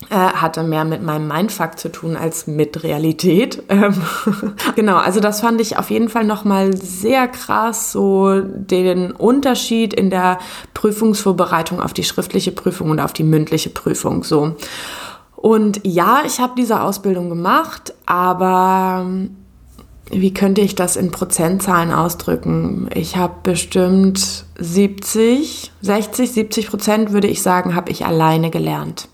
äh, 0.09 0.15
hatte 0.15 0.63
mehr 0.63 0.85
mit 0.85 1.01
meinem 1.01 1.27
Mindfuck 1.27 1.77
zu 1.77 1.91
tun 1.91 2.15
als 2.15 2.47
mit 2.47 2.83
Realität. 2.83 3.63
Ähm, 3.73 4.03
genau, 4.75 4.97
also 4.97 5.19
das 5.19 5.41
fand 5.41 5.59
ich 5.59 5.77
auf 5.77 5.89
jeden 5.89 6.07
Fall 6.07 6.25
nochmal 6.25 6.77
sehr 6.77 7.27
krass, 7.27 7.91
so 7.91 8.41
den 8.41 9.11
Unterschied 9.11 9.93
in 9.95 10.11
der 10.11 10.37
Prüfungsvorbereitung 10.75 11.81
auf 11.81 11.93
die 11.93 12.03
schriftliche 12.03 12.51
Prüfung 12.51 12.91
und 12.91 12.99
auf 12.99 13.13
die 13.13 13.23
mündliche 13.23 13.71
Prüfung. 13.71 14.23
So. 14.23 14.55
Und 15.35 15.81
ja, 15.83 16.21
ich 16.25 16.39
habe 16.39 16.53
diese 16.55 16.81
Ausbildung 16.81 17.29
gemacht, 17.29 17.95
aber 18.05 19.07
wie 20.11 20.33
könnte 20.33 20.61
ich 20.61 20.75
das 20.75 20.95
in 20.95 21.11
Prozentzahlen 21.11 21.91
ausdrücken? 21.91 22.89
Ich 22.93 23.15
habe 23.15 23.35
bestimmt 23.43 24.45
70, 24.57 25.71
60, 25.81 26.31
70 26.31 26.67
Prozent, 26.67 27.11
würde 27.11 27.27
ich 27.27 27.41
sagen, 27.41 27.75
habe 27.75 27.91
ich 27.91 28.05
alleine 28.05 28.49
gelernt. 28.49 29.07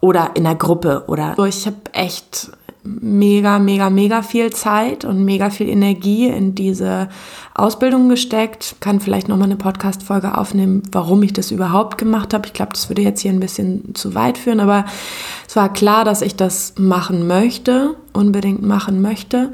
Oder 0.00 0.30
in 0.34 0.44
der 0.44 0.54
Gruppe. 0.54 1.04
Oder 1.08 1.36
ich 1.46 1.66
habe 1.66 1.76
echt 1.92 2.50
mega, 2.84 3.58
mega, 3.58 3.90
mega 3.90 4.22
viel 4.22 4.50
Zeit 4.50 5.04
und 5.04 5.24
mega 5.24 5.50
viel 5.50 5.68
Energie 5.68 6.26
in 6.26 6.54
diese 6.54 7.08
Ausbildung 7.54 8.08
gesteckt. 8.08 8.76
Kann 8.80 9.00
vielleicht 9.00 9.28
nochmal 9.28 9.48
eine 9.48 9.56
Podcast-Folge 9.56 10.38
aufnehmen, 10.38 10.82
warum 10.92 11.22
ich 11.22 11.32
das 11.32 11.50
überhaupt 11.50 11.98
gemacht 11.98 12.32
habe. 12.32 12.46
Ich 12.46 12.52
glaube, 12.52 12.72
das 12.72 12.88
würde 12.88 13.02
jetzt 13.02 13.20
hier 13.20 13.32
ein 13.32 13.40
bisschen 13.40 13.94
zu 13.94 14.14
weit 14.14 14.38
führen, 14.38 14.60
aber 14.60 14.84
es 15.46 15.56
war 15.56 15.72
klar, 15.72 16.04
dass 16.04 16.22
ich 16.22 16.36
das 16.36 16.74
machen 16.78 17.26
möchte, 17.26 17.96
unbedingt 18.12 18.62
machen 18.62 19.02
möchte. 19.02 19.52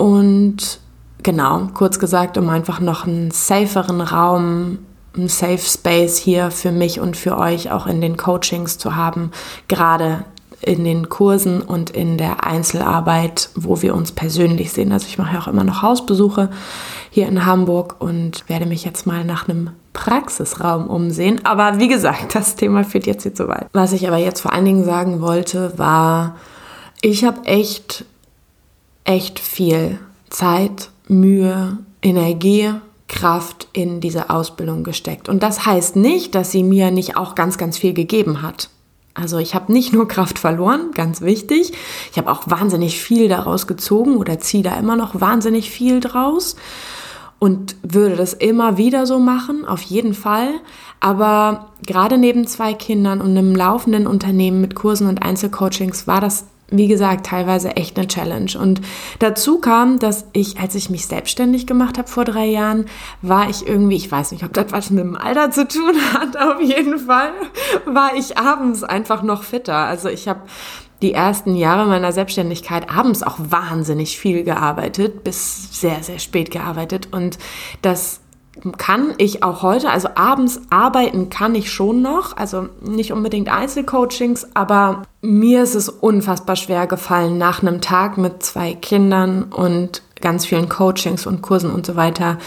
Und 0.00 0.80
genau, 1.22 1.68
kurz 1.74 1.98
gesagt, 1.98 2.38
um 2.38 2.48
einfach 2.48 2.80
noch 2.80 3.06
einen 3.06 3.30
saferen 3.32 4.00
Raum, 4.00 4.78
einen 5.14 5.28
Safe 5.28 5.58
Space 5.58 6.16
hier 6.16 6.50
für 6.50 6.72
mich 6.72 7.00
und 7.00 7.18
für 7.18 7.36
euch 7.36 7.70
auch 7.70 7.86
in 7.86 8.00
den 8.00 8.16
Coachings 8.16 8.78
zu 8.78 8.96
haben, 8.96 9.30
gerade 9.68 10.24
in 10.62 10.84
den 10.84 11.10
Kursen 11.10 11.60
und 11.60 11.90
in 11.90 12.16
der 12.16 12.46
Einzelarbeit, 12.46 13.50
wo 13.54 13.82
wir 13.82 13.94
uns 13.94 14.12
persönlich 14.12 14.72
sehen. 14.72 14.90
Also 14.90 15.06
ich 15.06 15.18
mache 15.18 15.34
ja 15.34 15.40
auch 15.42 15.48
immer 15.48 15.64
noch 15.64 15.82
Hausbesuche 15.82 16.48
hier 17.10 17.28
in 17.28 17.44
Hamburg 17.44 17.96
und 17.98 18.48
werde 18.48 18.64
mich 18.64 18.86
jetzt 18.86 19.06
mal 19.06 19.22
nach 19.26 19.50
einem 19.50 19.68
Praxisraum 19.92 20.86
umsehen. 20.86 21.44
Aber 21.44 21.78
wie 21.78 21.88
gesagt, 21.88 22.34
das 22.34 22.56
Thema 22.56 22.84
führt 22.84 23.06
jetzt 23.06 23.24
hier 23.24 23.34
zu 23.34 23.48
weit. 23.48 23.66
Was 23.74 23.92
ich 23.92 24.08
aber 24.08 24.16
jetzt 24.16 24.40
vor 24.40 24.54
allen 24.54 24.64
Dingen 24.64 24.84
sagen 24.86 25.20
wollte, 25.20 25.78
war, 25.78 26.36
ich 27.02 27.22
habe 27.22 27.44
echt 27.44 28.06
echt 29.10 29.40
viel 29.40 29.98
Zeit, 30.28 30.90
Mühe, 31.08 31.78
Energie, 32.00 32.72
Kraft 33.08 33.66
in 33.72 34.00
diese 34.00 34.30
Ausbildung 34.30 34.84
gesteckt. 34.84 35.28
Und 35.28 35.42
das 35.42 35.66
heißt 35.66 35.96
nicht, 35.96 36.36
dass 36.36 36.52
sie 36.52 36.62
mir 36.62 36.92
nicht 36.92 37.16
auch 37.16 37.34
ganz, 37.34 37.58
ganz 37.58 37.76
viel 37.76 37.92
gegeben 37.92 38.40
hat. 38.40 38.70
Also 39.14 39.38
ich 39.38 39.56
habe 39.56 39.72
nicht 39.72 39.92
nur 39.92 40.06
Kraft 40.06 40.38
verloren, 40.38 40.92
ganz 40.94 41.20
wichtig. 41.20 41.72
Ich 42.12 42.18
habe 42.18 42.30
auch 42.30 42.42
wahnsinnig 42.46 43.00
viel 43.00 43.28
daraus 43.28 43.66
gezogen 43.66 44.16
oder 44.16 44.38
ziehe 44.38 44.62
da 44.62 44.78
immer 44.78 44.94
noch 44.94 45.20
wahnsinnig 45.20 45.70
viel 45.70 45.98
draus 45.98 46.54
und 47.40 47.74
würde 47.82 48.14
das 48.14 48.32
immer 48.32 48.76
wieder 48.76 49.06
so 49.06 49.18
machen, 49.18 49.64
auf 49.66 49.82
jeden 49.82 50.14
Fall. 50.14 50.50
Aber 51.00 51.70
gerade 51.84 52.16
neben 52.16 52.46
zwei 52.46 52.74
Kindern 52.74 53.20
und 53.20 53.36
einem 53.36 53.56
laufenden 53.56 54.06
Unternehmen 54.06 54.60
mit 54.60 54.76
Kursen 54.76 55.08
und 55.08 55.20
Einzelcoachings 55.20 56.06
war 56.06 56.20
das 56.20 56.44
wie 56.70 56.88
gesagt, 56.88 57.26
teilweise 57.26 57.76
echt 57.76 57.98
eine 57.98 58.06
Challenge. 58.06 58.52
Und 58.58 58.80
dazu 59.18 59.60
kam, 59.60 59.98
dass 59.98 60.26
ich, 60.32 60.58
als 60.58 60.74
ich 60.74 60.90
mich 60.90 61.06
selbstständig 61.06 61.66
gemacht 61.66 61.98
habe 61.98 62.08
vor 62.08 62.24
drei 62.24 62.46
Jahren, 62.46 62.86
war 63.22 63.48
ich 63.50 63.66
irgendwie, 63.66 63.96
ich 63.96 64.10
weiß 64.10 64.32
nicht, 64.32 64.44
ob 64.44 64.52
das 64.52 64.66
was 64.70 64.90
mit 64.90 65.04
dem 65.04 65.16
Alter 65.16 65.50
zu 65.50 65.66
tun 65.66 65.94
hat, 66.14 66.36
auf 66.40 66.60
jeden 66.60 66.98
Fall, 66.98 67.32
war 67.86 68.14
ich 68.16 68.38
abends 68.38 68.84
einfach 68.84 69.22
noch 69.22 69.42
fitter. 69.42 69.76
Also 69.76 70.08
ich 70.08 70.28
habe 70.28 70.40
die 71.02 71.12
ersten 71.12 71.56
Jahre 71.56 71.86
meiner 71.86 72.12
Selbstständigkeit 72.12 72.90
abends 72.90 73.22
auch 73.22 73.36
wahnsinnig 73.38 74.18
viel 74.18 74.44
gearbeitet, 74.44 75.24
bis 75.24 75.80
sehr, 75.80 76.02
sehr 76.02 76.18
spät 76.18 76.50
gearbeitet. 76.50 77.08
Und 77.10 77.38
das 77.82 78.20
kann 78.78 79.14
ich 79.18 79.42
auch 79.42 79.62
heute, 79.62 79.90
also 79.90 80.08
abends 80.14 80.60
arbeiten 80.70 81.30
kann 81.30 81.54
ich 81.54 81.72
schon 81.72 82.02
noch, 82.02 82.36
also 82.36 82.68
nicht 82.82 83.12
unbedingt 83.12 83.48
Einzelcoachings, 83.48 84.48
aber 84.54 85.02
mir 85.22 85.62
ist 85.62 85.74
es 85.74 85.88
unfassbar 85.88 86.56
schwer 86.56 86.86
gefallen, 86.86 87.38
nach 87.38 87.62
einem 87.62 87.80
Tag 87.80 88.18
mit 88.18 88.42
zwei 88.42 88.74
Kindern 88.74 89.44
und 89.44 90.02
ganz 90.20 90.46
vielen 90.46 90.68
Coachings 90.68 91.26
und 91.26 91.42
Kursen 91.42 91.70
und 91.70 91.86
so 91.86 91.96
weiter, 91.96 92.38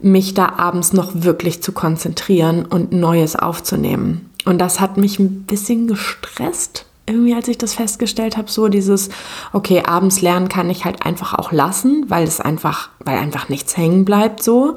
mich 0.00 0.34
da 0.34 0.54
abends 0.56 0.92
noch 0.92 1.10
wirklich 1.14 1.62
zu 1.62 1.72
konzentrieren 1.72 2.64
und 2.64 2.92
Neues 2.92 3.36
aufzunehmen. 3.36 4.30
Und 4.44 4.58
das 4.58 4.80
hat 4.80 4.96
mich 4.96 5.18
ein 5.18 5.42
bisschen 5.42 5.88
gestresst, 5.88 6.86
irgendwie, 7.08 7.34
als 7.34 7.48
ich 7.48 7.58
das 7.58 7.74
festgestellt 7.74 8.36
habe, 8.36 8.50
so 8.50 8.68
dieses, 8.68 9.08
okay, 9.52 9.82
abends 9.84 10.20
lernen 10.20 10.48
kann 10.48 10.70
ich 10.70 10.84
halt 10.84 11.04
einfach 11.04 11.34
auch 11.34 11.52
lassen, 11.52 12.04
weil 12.08 12.24
es 12.24 12.40
einfach, 12.40 12.90
weil 13.00 13.18
einfach 13.18 13.48
nichts 13.48 13.76
hängen 13.76 14.04
bleibt, 14.04 14.42
so. 14.42 14.76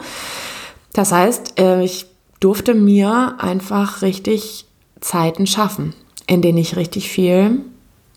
Das 0.93 1.11
heißt, 1.11 1.59
äh, 1.59 1.83
ich 1.83 2.05
durfte 2.39 2.73
mir 2.73 3.35
einfach 3.39 4.01
richtig 4.01 4.65
Zeiten 4.99 5.47
schaffen, 5.47 5.93
in 6.27 6.41
denen 6.41 6.57
ich 6.57 6.75
richtig 6.75 7.09
viel 7.09 7.61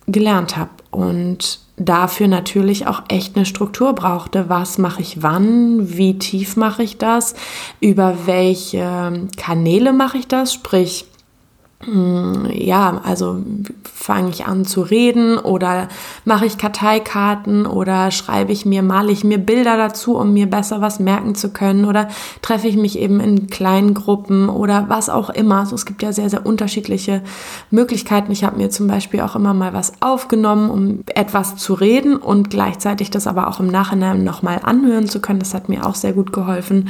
gelernt 0.06 0.56
habe 0.56 0.70
und 0.90 1.60
dafür 1.76 2.28
natürlich 2.28 2.86
auch 2.86 3.02
echt 3.08 3.36
eine 3.36 3.46
Struktur 3.46 3.94
brauchte. 3.94 4.48
Was 4.48 4.78
mache 4.78 5.02
ich 5.02 5.22
wann? 5.22 5.96
Wie 5.96 6.18
tief 6.18 6.56
mache 6.56 6.82
ich 6.82 6.98
das? 6.98 7.34
Über 7.80 8.26
welche 8.26 9.28
Kanäle 9.36 9.92
mache 9.92 10.18
ich 10.18 10.28
das? 10.28 10.52
Sprich, 10.52 11.06
ja, 12.52 13.00
also 13.04 13.42
fange 13.82 14.30
ich 14.30 14.46
an 14.46 14.64
zu 14.64 14.82
reden 14.82 15.38
oder 15.38 15.88
mache 16.24 16.46
ich 16.46 16.58
Karteikarten 16.58 17.66
oder 17.66 18.10
schreibe 18.10 18.52
ich 18.52 18.64
mir, 18.64 18.82
male 18.82 19.12
ich 19.12 19.24
mir 19.24 19.38
Bilder 19.38 19.76
dazu, 19.76 20.16
um 20.16 20.32
mir 20.32 20.46
besser 20.46 20.80
was 20.80 20.98
merken 20.98 21.34
zu 21.34 21.50
können 21.50 21.84
oder 21.84 22.08
treffe 22.42 22.68
ich 22.68 22.76
mich 22.76 22.98
eben 22.98 23.20
in 23.20 23.48
kleinen 23.48 23.94
Gruppen 23.94 24.48
oder 24.48 24.86
was 24.88 25.08
auch 25.08 25.30
immer. 25.30 25.60
Also 25.60 25.74
es 25.74 25.84
gibt 25.84 26.02
ja 26.02 26.12
sehr, 26.12 26.30
sehr 26.30 26.46
unterschiedliche 26.46 27.22
Möglichkeiten. 27.70 28.32
Ich 28.32 28.44
habe 28.44 28.56
mir 28.56 28.70
zum 28.70 28.86
Beispiel 28.86 29.20
auch 29.20 29.36
immer 29.36 29.54
mal 29.54 29.72
was 29.72 29.92
aufgenommen, 30.00 30.70
um 30.70 31.04
etwas 31.14 31.56
zu 31.56 31.74
reden 31.74 32.16
und 32.16 32.50
gleichzeitig 32.50 33.10
das 33.10 33.26
aber 33.26 33.48
auch 33.48 33.60
im 33.60 33.68
Nachhinein 33.68 34.24
nochmal 34.24 34.60
anhören 34.62 35.08
zu 35.08 35.20
können. 35.20 35.38
Das 35.38 35.54
hat 35.54 35.68
mir 35.68 35.86
auch 35.86 35.94
sehr 35.94 36.12
gut 36.12 36.32
geholfen. 36.32 36.88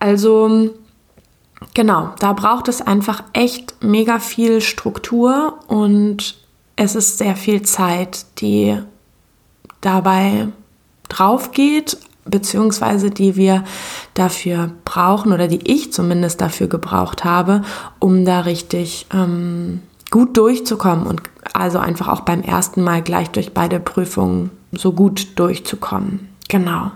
Also 0.00 0.70
genau, 1.74 2.10
da 2.18 2.32
braucht 2.32 2.68
es 2.68 2.82
einfach 2.82 3.22
echt 3.32 3.82
mega 3.82 4.18
viel 4.18 4.60
Struktur 4.60 5.58
und 5.66 6.36
es 6.76 6.94
ist 6.94 7.18
sehr 7.18 7.36
viel 7.36 7.62
Zeit, 7.62 8.26
die 8.40 8.78
dabei 9.80 10.48
drauf 11.08 11.52
geht, 11.52 11.98
beziehungsweise 12.24 13.10
die 13.10 13.36
wir 13.36 13.64
dafür 14.14 14.70
brauchen 14.84 15.32
oder 15.32 15.48
die 15.48 15.70
ich 15.70 15.92
zumindest 15.92 16.40
dafür 16.40 16.68
gebraucht 16.68 17.24
habe, 17.24 17.62
um 17.98 18.24
da 18.24 18.40
richtig 18.40 19.06
ähm, 19.12 19.82
gut 20.10 20.36
durchzukommen 20.36 21.06
und 21.06 21.22
also 21.52 21.78
einfach 21.78 22.08
auch 22.08 22.20
beim 22.20 22.42
ersten 22.42 22.82
Mal 22.82 23.02
gleich 23.02 23.30
durch 23.30 23.52
beide 23.52 23.80
Prüfungen 23.80 24.50
so 24.72 24.92
gut 24.92 25.38
durchzukommen. 25.38 26.28
Genau. 26.48 26.90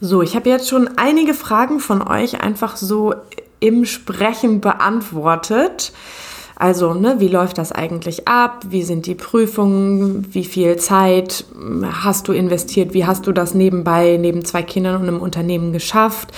So, 0.00 0.22
ich 0.22 0.36
habe 0.36 0.50
jetzt 0.50 0.68
schon 0.68 0.90
einige 0.96 1.34
Fragen 1.34 1.80
von 1.80 2.02
euch 2.06 2.42
einfach 2.42 2.76
so 2.76 3.14
im 3.64 3.86
Sprechen 3.86 4.60
beantwortet. 4.60 5.92
Also, 6.56 6.94
ne, 6.94 7.16
wie 7.18 7.28
läuft 7.28 7.58
das 7.58 7.72
eigentlich 7.72 8.28
ab? 8.28 8.66
Wie 8.68 8.82
sind 8.82 9.06
die 9.06 9.14
Prüfungen? 9.14 10.26
Wie 10.32 10.44
viel 10.44 10.76
Zeit 10.76 11.46
hast 12.04 12.28
du 12.28 12.32
investiert? 12.32 12.94
Wie 12.94 13.06
hast 13.06 13.26
du 13.26 13.32
das 13.32 13.54
nebenbei, 13.54 14.18
neben 14.20 14.44
zwei 14.44 14.62
Kindern 14.62 15.00
und 15.00 15.08
einem 15.08 15.20
Unternehmen 15.20 15.72
geschafft? 15.72 16.28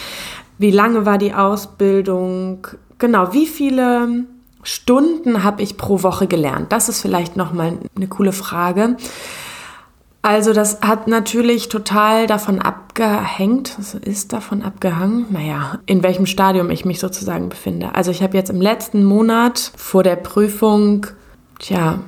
Wie 0.57 0.71
lange 0.71 1.05
war 1.05 1.19
die 1.19 1.35
Ausbildung? 1.35 2.67
Genau, 2.99 3.35
wie 3.35 3.47
viele 3.47 4.25
Stunden 4.63 5.45
habe 5.45 5.63
ich 5.63 5.77
pro 5.77 6.03
Woche 6.03 6.29
gelernt? 6.29 6.73
Das 6.73 6.89
ist 6.89 7.03
vielleicht 7.03 7.37
nochmal 7.37 7.75
eine 7.95 8.07
coole 8.07 8.33
Frage. 8.33 8.97
Also 10.27 10.53
das 10.53 10.81
hat 10.81 11.07
natürlich 11.07 11.69
total 11.69 12.27
davon 12.27 12.59
abgehängt, 12.59 13.77
was 13.79 13.95
ist 13.95 14.33
davon 14.33 14.65
abgehangen? 14.65 15.27
Naja, 15.31 15.79
in 15.87 16.03
welchem 16.03 16.27
Stadium 16.27 16.69
ich 16.71 16.85
mich 16.85 16.99
sozusagen 16.99 17.49
befinde. 17.49 17.95
Also 17.95 18.11
ich 18.11 18.25
habe 18.25 18.37
jetzt 18.37 18.51
im 18.51 18.61
letzten 18.61 19.05
Monat 19.05 19.71
vor 19.77 20.03
der 20.03 20.17
Prüfung, 20.17 21.07
tja, 21.61 22.01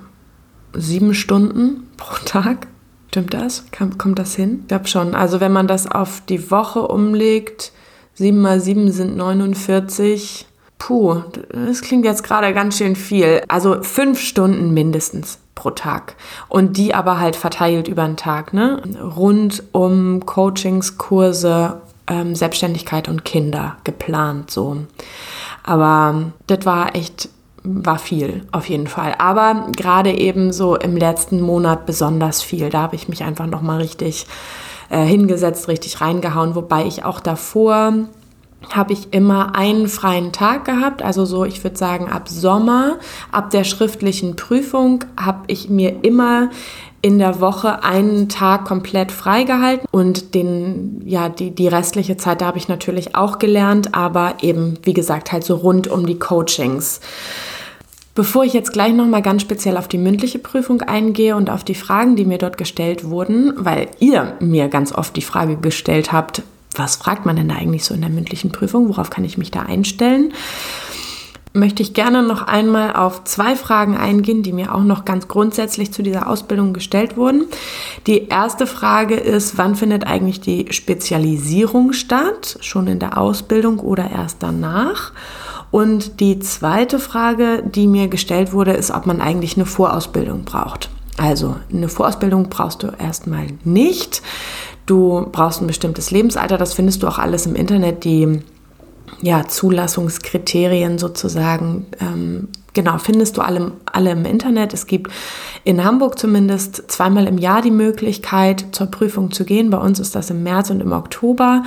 sieben 0.73 1.15
Stunden 1.15 1.89
pro 1.97 2.17
Tag. 2.25 2.67
Stimmt 3.07 3.35
das? 3.35 3.67
Kommt 3.99 4.19
das 4.19 4.35
hin? 4.35 4.63
Ich 4.63 4.67
glaube 4.67 4.89
schon. 4.89 5.15
Also 5.15 5.39
wenn 5.39 5.53
man 5.53 5.69
das 5.69 5.89
auf 5.89 6.21
die 6.29 6.51
Woche 6.51 6.89
umlegt, 6.89 7.71
sieben 8.15 8.41
mal 8.41 8.59
sieben 8.59 8.91
sind 8.91 9.17
49. 9.17 10.45
Puh, 10.77 11.23
das 11.53 11.83
klingt 11.83 12.05
jetzt 12.05 12.25
gerade 12.25 12.53
ganz 12.53 12.79
schön 12.79 12.97
viel. 12.97 13.43
Also 13.47 13.81
fünf 13.85 14.19
Stunden 14.19 14.75
mindestens 14.75 15.39
pro 15.59 15.71
Tag. 15.71 16.15
Und 16.49 16.77
die 16.77 16.95
aber 16.95 17.19
halt 17.19 17.37
verteilt 17.37 17.89
über 17.89 18.05
den 18.05 18.17
Tag, 18.17 18.55
ne? 18.55 18.81
Rund 19.17 19.65
um 19.73 20.25
Coachings, 20.25 20.97
Kurse, 20.97 21.81
ähm, 22.07 22.35
Selbstständigkeit 22.35 23.09
und 23.09 23.25
Kinder 23.25 23.77
geplant 23.85 24.51
so. 24.51 24.77
Aber 25.65 26.33
das 26.47 26.65
war 26.65 26.95
echt, 26.95 27.29
war 27.65 27.99
viel 27.99 28.47
auf 28.53 28.69
jeden 28.69 28.87
Fall. 28.87 29.17
Aber 29.19 29.67
gerade 29.77 30.13
eben 30.13 30.53
so 30.53 30.77
im 30.77 30.97
letzten 30.97 31.41
Monat 31.41 31.87
besonders 31.87 32.41
viel. 32.41 32.71
Da 32.71 32.83
habe 32.83 32.97
ich 32.97 33.09
mich 33.09 33.25
einfach 33.25 33.47
nochmal 33.47 33.79
richtig 33.79 34.27
äh, 34.91 35.05
hingesetzt, 35.05 35.67
richtig 35.67 36.01
reingehauen, 36.01 36.55
wobei 36.55 36.87
ich 36.87 37.05
auch 37.05 37.21
davor 37.21 37.93
habe 38.71 38.93
ich 38.93 39.13
immer 39.13 39.55
einen 39.55 39.89
freien 39.89 40.33
Tag 40.33 40.65
gehabt. 40.65 41.03
Also 41.03 41.25
so, 41.25 41.45
ich 41.45 41.63
würde 41.63 41.77
sagen, 41.77 42.09
ab 42.09 42.29
Sommer, 42.29 42.97
ab 43.31 43.51
der 43.51 43.65
schriftlichen 43.65 44.37
Prüfung, 44.37 45.05
habe 45.17 45.45
ich 45.47 45.69
mir 45.71 46.05
immer 46.05 46.51
in 47.01 47.19
der 47.19 47.41
Woche 47.41 47.85
einen 47.85 48.29
Tag 48.29 48.65
komplett 48.65 49.13
freigehalten 49.13 49.87
und 49.93 50.35
den, 50.35 51.03
ja, 51.05 51.29
die, 51.29 51.53
die 51.53 51.69
restliche 51.69 52.17
Zeit, 52.17 52.41
da 52.41 52.47
habe 52.47 52.59
ich 52.59 52.69
natürlich 52.69 53.15
auch 53.15 53.39
gelernt, 53.39 53.95
aber 53.95 54.35
eben, 54.41 54.79
wie 54.83 54.95
gesagt, 54.95 55.31
halt 55.31 55.45
so 55.45 55.55
rund 55.55 55.87
um 55.87 56.07
die 56.07 56.19
Coachings. 56.19 57.01
Bevor 58.17 58.43
ich 58.43 58.53
jetzt 58.53 58.73
gleich 58.73 58.93
nochmal 58.95 59.23
ganz 59.23 59.43
speziell 59.43 59.77
auf 59.77 59.87
die 59.87 59.97
mündliche 59.97 60.41
Prüfung 60.41 60.83
eingehe 60.83 61.37
und 61.37 61.51
auf 61.51 61.63
die 61.63 61.77
Fragen, 61.77 62.17
die 62.17 62.25
mir 62.25 62.39
dort 62.39 62.59
gestellt 62.59 63.09
wurden, 63.09 63.53
weil 63.57 63.87
ihr 64.01 64.37
mir 64.41 64.67
ganz 64.67 64.93
oft 64.93 65.15
die 65.15 65.23
Frage 65.23 65.57
gestellt 65.57 66.11
habt, 66.11 66.43
was 66.79 66.97
fragt 66.97 67.27
man 67.27 67.37
denn 67.37 67.49
da 67.49 67.57
eigentlich 67.57 67.85
so 67.85 67.95
in 67.95 68.01
der 68.01 68.11
mündlichen 68.11 68.53
Prüfung? 68.53 68.89
Worauf 68.89 69.11
kann 69.11 69.25
ich 69.25 69.39
mich 69.39 69.51
da 69.51 69.63
einstellen? 69.63 70.33
Möchte 71.55 71.83
ich 71.83 71.95
gerne 71.95 72.23
noch 72.23 72.43
einmal 72.43 72.95
auf 72.95 73.25
zwei 73.25 73.57
Fragen 73.57 73.97
eingehen, 73.97 74.43
die 74.43 74.53
mir 74.53 74.75
auch 74.75 74.85
noch 74.85 75.05
ganz 75.05 75.29
grundsätzlich 75.29 75.93
zu 75.93 76.03
dieser 76.03 76.29
Ausbildung 76.29 76.73
gestellt 76.73 77.17
wurden. 77.17 77.47
Die 78.07 78.29
erste 78.29 78.67
Frage 78.67 79.15
ist, 79.15 79.57
wann 79.57 79.75
findet 79.75 80.07
eigentlich 80.07 80.41
die 80.41 80.67
Spezialisierung 80.71 81.95
statt? 81.95 82.59
Schon 82.61 82.87
in 82.87 82.99
der 82.99 83.19
Ausbildung 83.19 83.79
oder 83.81 84.11
erst 84.11 84.43
danach? 84.43 85.13
Und 85.71 86.21
die 86.21 86.39
zweite 86.39 86.99
Frage, 86.99 87.63
die 87.65 87.87
mir 87.87 88.09
gestellt 88.09 88.53
wurde, 88.53 88.73
ist, 88.73 88.91
ob 88.91 89.07
man 89.07 89.21
eigentlich 89.21 89.57
eine 89.57 89.67
Vorausbildung 89.67 90.45
braucht. 90.45 90.91
Also 91.17 91.57
eine 91.73 91.89
Vorausbildung 91.89 92.49
brauchst 92.49 92.83
du 92.83 92.89
erstmal 92.99 93.49
nicht. 93.65 94.23
Du 94.89 95.29
brauchst 95.31 95.61
ein 95.61 95.67
bestimmtes 95.67 96.11
Lebensalter, 96.11 96.57
das 96.57 96.73
findest 96.73 97.03
du 97.03 97.07
auch 97.09 97.19
alles 97.19 97.45
im 97.47 97.55
Internet, 97.55 98.05
die 98.05 98.41
ja, 99.21 99.47
Zulassungskriterien 99.47 100.99
sozusagen 100.99 101.87
ähm, 102.01 102.49
Genau, 102.79 102.97
findest 102.99 103.37
du 103.37 103.41
alle, 103.41 103.73
alle 103.87 104.13
im 104.13 104.25
Internet. 104.25 104.73
Es 104.73 104.87
gibt 104.87 105.11
in 105.69 105.85
Hamburg 105.85 106.19
zumindest 106.19 106.91
zweimal 106.91 107.27
im 107.27 107.37
Jahr 107.37 107.61
die 107.61 107.71
Möglichkeit, 107.71 108.65
zur 108.73 108.87
Prüfung 108.87 109.33
zu 109.33 109.45
gehen. 109.45 109.69
Bei 109.69 109.77
uns 109.77 110.01
ist 110.01 110.15
das 110.15 110.31
im 110.31 110.43
März 110.43 110.71
und 110.71 110.81
im 110.81 110.93
Oktober. 110.93 111.63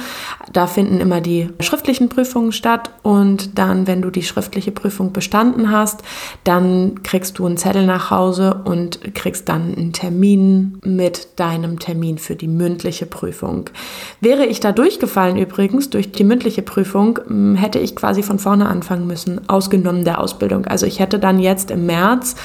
Da 0.52 0.66
finden 0.66 1.00
immer 1.00 1.22
die 1.22 1.50
schriftlichen 1.60 2.10
Prüfungen 2.10 2.52
statt. 2.52 2.90
Und 3.04 3.60
dann, 3.60 3.86
wenn 3.86 4.02
du 4.02 4.10
die 4.10 4.24
schriftliche 4.24 4.72
Prüfung 4.72 5.14
bestanden 5.14 5.70
hast, 5.70 6.02
dann 6.44 7.04
kriegst 7.04 7.38
du 7.38 7.46
einen 7.46 7.58
Zettel 7.58 7.86
nach 7.86 8.10
Hause 8.10 8.64
und 8.66 9.14
kriegst 9.14 9.48
dann 9.50 9.76
einen 9.76 9.94
Termin 9.94 10.80
mit 10.84 11.40
deinem 11.40 11.78
Termin 11.78 12.18
für 12.18 12.36
die 12.36 12.48
mündliche 12.48 13.06
Prüfung. 13.06 13.70
Wäre 14.20 14.48
ich 14.48 14.60
da 14.60 14.72
durchgefallen 14.72 15.38
übrigens, 15.38 15.92
durch 15.92 16.12
die 16.12 16.24
mündliche 16.24 16.64
Prüfung, 16.64 17.20
hätte 17.56 17.78
ich 17.78 17.96
quasi 17.96 18.24
von 18.24 18.40
vorne 18.40 18.68
anfangen 18.68 19.06
müssen, 19.06 19.48
ausgenommen 19.48 20.06
der 20.06 20.20
Ausbildung. 20.20 20.66
Also 20.66 20.88
ich 20.88 21.00
hätte 21.00 21.20
dann 21.20 21.38
jetzt 21.38 21.70
im 21.70 21.86
März, 21.86 22.36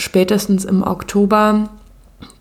spätestens 0.00 0.64
im 0.64 0.82
Oktober, 0.82 1.68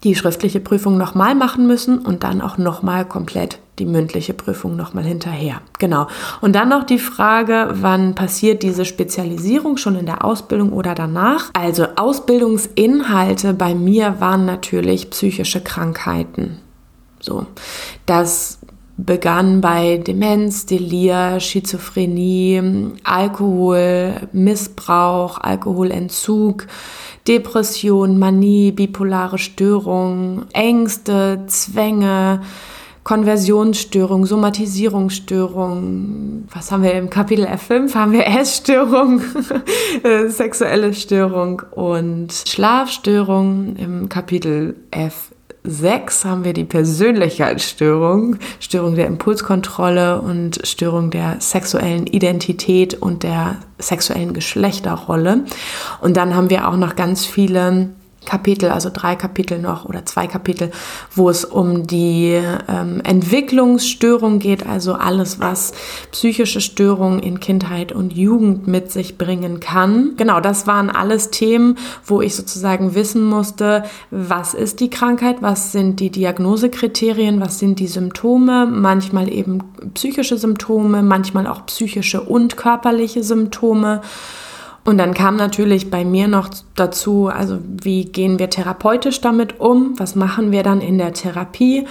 die 0.04 0.16
schriftliche 0.16 0.60
Prüfung 0.60 0.98
nochmal 0.98 1.36
machen 1.36 1.68
müssen 1.68 2.00
und 2.00 2.24
dann 2.24 2.42
auch 2.42 2.58
nochmal 2.58 3.06
komplett 3.06 3.60
die 3.80 3.86
mündliche 3.86 4.34
Prüfung 4.34 4.76
nochmal 4.76 5.06
hinterher. 5.06 5.62
Genau. 5.78 6.08
Und 6.42 6.54
dann 6.54 6.70
noch 6.70 6.84
die 6.84 7.00
Frage, 7.00 7.70
wann 7.76 8.14
passiert 8.14 8.62
diese 8.62 8.84
Spezialisierung 8.84 9.78
schon 9.78 9.96
in 9.96 10.06
der 10.06 10.26
Ausbildung 10.26 10.74
oder 10.74 10.96
danach? 10.96 11.50
Also 11.54 11.86
Ausbildungsinhalte 11.96 13.54
bei 13.54 13.74
mir 13.74 14.20
waren 14.20 14.46
natürlich 14.46 15.10
psychische 15.10 15.62
Krankheiten. 15.62 16.60
So, 17.22 17.46
das 18.06 18.59
begann 19.06 19.62
bei 19.62 19.98
Demenz, 19.98 20.66
Delir, 20.66 21.40
Schizophrenie, 21.40 22.92
Alkohol, 23.04 24.14
Missbrauch, 24.34 25.40
Alkoholentzug, 25.40 26.68
Depression, 27.28 28.20
Manie, 28.20 28.72
bipolare 28.72 29.38
Störung, 29.38 30.44
Ängste, 30.54 31.44
Zwänge, 31.48 32.42
Konversionsstörung, 33.04 34.26
Somatisierungsstörung, 34.26 36.44
was 36.54 36.72
haben 36.72 36.84
wir 36.84 36.94
im 36.94 37.10
Kapitel 37.10 37.46
F5? 37.46 37.96
Haben 37.96 38.12
wir 38.12 38.28
Essstörung, 38.28 39.22
sexuelle 40.28 40.94
Störung 40.94 41.62
und 41.72 42.34
Schlafstörung 42.34 43.76
im 43.78 44.10
Kapitel 44.10 44.76
F 44.92 45.32
6 45.64 46.26
haben 46.26 46.44
wir 46.44 46.54
die 46.54 46.64
Persönlichkeitsstörung, 46.64 48.38
Störung 48.60 48.96
der 48.96 49.08
Impulskontrolle 49.08 50.22
und 50.22 50.60
Störung 50.64 51.10
der 51.10 51.38
sexuellen 51.40 52.08
Identität 52.08 52.96
und 52.96 53.24
der 53.24 53.58
sexuellen 53.78 54.34
Geschlechterrolle. 54.34 55.46
Und 56.02 56.18
dann 56.18 56.36
haben 56.36 56.50
wir 56.50 56.68
auch 56.68 56.78
noch 56.78 56.96
ganz 56.96 57.26
viele 57.26 57.90
Kapitel, 58.26 58.70
also 58.70 58.90
drei 58.94 59.16
Kapitel 59.16 59.60
noch 59.60 59.86
oder 59.86 60.06
zwei 60.06 60.28
Kapitel, 60.28 60.72
wo 61.16 61.30
es 61.30 61.46
um 61.46 61.88
die 61.88 62.40
ähm, 62.68 63.02
Entwicklungsstörung 63.04 64.40
geht, 64.40 64.68
also 64.68 64.94
alles, 64.94 65.40
was 65.40 65.72
psychische 66.12 66.62
Störungen 66.62 67.20
in 67.20 67.40
Kindheit 67.40 67.92
und 67.92 68.14
Jugend 68.14 68.68
mit 68.68 68.92
sich 68.92 69.18
bringen 69.18 69.60
kann. 69.60 70.14
Genau, 70.18 70.40
das 70.42 70.68
waren 70.68 70.90
alles 70.90 71.32
Themen, 71.32 71.78
wo 72.06 72.22
ich 72.22 72.36
sozusagen 72.36 72.94
wissen 72.94 73.24
musste, 73.24 73.84
was 74.12 74.54
ist 74.54 74.80
die 74.80 74.90
Krankheit, 74.90 75.38
was 75.42 75.72
sind 75.72 76.00
die 76.00 76.12
Diagnosekriterien, 76.12 77.42
was 77.42 77.60
sind 77.60 77.80
die 77.80 77.88
Symptome, 77.88 78.68
manchmal 78.68 79.32
eben 79.32 79.64
psychische 79.94 80.38
Symptome, 80.38 81.02
manchmal 81.02 81.48
auch 81.48 81.66
psychische 81.66 82.22
und 82.22 82.58
körperliche 82.58 83.24
Symptome. 83.24 84.02
Und 84.86 84.98
dann 84.98 85.14
kam 85.14 85.36
natürlich 85.36 85.90
bei 85.90 86.06
mir 86.06 86.28
noch 86.28 86.50
dazu, 86.76 87.28
also 87.28 87.60
wie 87.64 88.06
gehen 88.06 88.40
wir 88.40 88.50
therapeutisch 88.50 89.22
damit 89.22 89.60
um? 89.60 89.94
Was 89.98 90.16
machen 90.16 90.52
wir 90.52 90.64
dann 90.64 90.82
in 90.82 90.98
der 90.98 91.14
Therapie? 91.14 91.86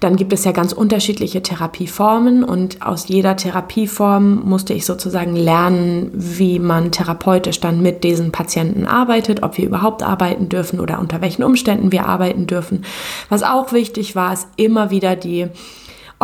Dann 0.00 0.16
gibt 0.16 0.32
es 0.32 0.44
ja 0.44 0.52
ganz 0.52 0.72
unterschiedliche 0.72 1.42
Therapieformen 1.42 2.44
und 2.44 2.82
aus 2.82 3.08
jeder 3.08 3.36
Therapieform 3.36 4.42
musste 4.44 4.74
ich 4.74 4.84
sozusagen 4.84 5.34
lernen, 5.34 6.10
wie 6.12 6.58
man 6.58 6.92
therapeutisch 6.92 7.60
dann 7.60 7.80
mit 7.82 8.04
diesen 8.04 8.30
Patienten 8.30 8.86
arbeitet, 8.86 9.42
ob 9.42 9.56
wir 9.56 9.66
überhaupt 9.66 10.02
arbeiten 10.02 10.48
dürfen 10.48 10.80
oder 10.80 11.00
unter 11.00 11.20
welchen 11.20 11.42
Umständen 11.42 11.92
wir 11.92 12.06
arbeiten 12.06 12.46
dürfen. 12.46 12.84
Was 13.30 13.42
auch 13.42 13.72
wichtig 13.72 14.14
war, 14.14 14.32
ist 14.32 14.48
immer 14.56 14.90
wieder 14.90 15.16
die 15.16 15.48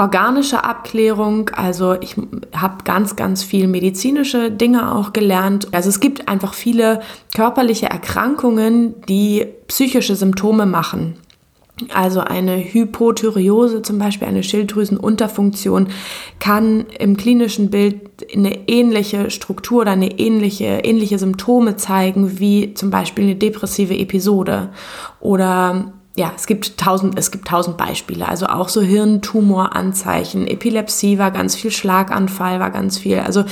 organische 0.00 0.64
Abklärung. 0.64 1.50
Also 1.50 1.94
ich 2.00 2.16
habe 2.56 2.84
ganz, 2.84 3.16
ganz 3.16 3.42
viel 3.42 3.68
medizinische 3.68 4.50
Dinge 4.50 4.94
auch 4.94 5.12
gelernt. 5.12 5.68
Also 5.72 5.90
es 5.90 6.00
gibt 6.00 6.26
einfach 6.26 6.54
viele 6.54 7.02
körperliche 7.36 7.90
Erkrankungen, 7.90 8.94
die 9.08 9.46
psychische 9.68 10.16
Symptome 10.16 10.64
machen. 10.64 11.16
Also 11.92 12.20
eine 12.20 12.58
Hypothyreose, 12.58 13.82
zum 13.82 13.98
Beispiel 13.98 14.28
eine 14.28 14.42
Schilddrüsenunterfunktion, 14.42 15.88
kann 16.38 16.86
im 16.98 17.16
klinischen 17.16 17.70
Bild 17.70 18.26
eine 18.34 18.68
ähnliche 18.68 19.30
Struktur 19.30 19.82
oder 19.82 19.92
eine 19.92 20.18
ähnliche, 20.18 20.64
ähnliche 20.64 21.18
Symptome 21.18 21.76
zeigen 21.76 22.38
wie 22.38 22.74
zum 22.74 22.90
Beispiel 22.90 23.24
eine 23.24 23.36
depressive 23.36 23.96
Episode 23.96 24.70
oder 25.20 25.92
ja, 26.20 26.33
es 26.37 26.46
gibt 26.46 26.76
tausend, 26.76 27.18
es 27.18 27.30
gibt 27.30 27.48
tausend 27.48 27.78
Beispiele. 27.78 28.28
Also 28.28 28.44
auch 28.44 28.68
so 28.68 28.83
Hirntumoranzeichen, 28.83 30.46
Epilepsie 30.46 31.18
war 31.18 31.30
ganz 31.30 31.54
viel, 31.56 31.70
Schlaganfall 31.70 32.61
war 32.61 32.70
ganz 32.70 32.98
viel. 32.98 33.20
Also 33.20 33.44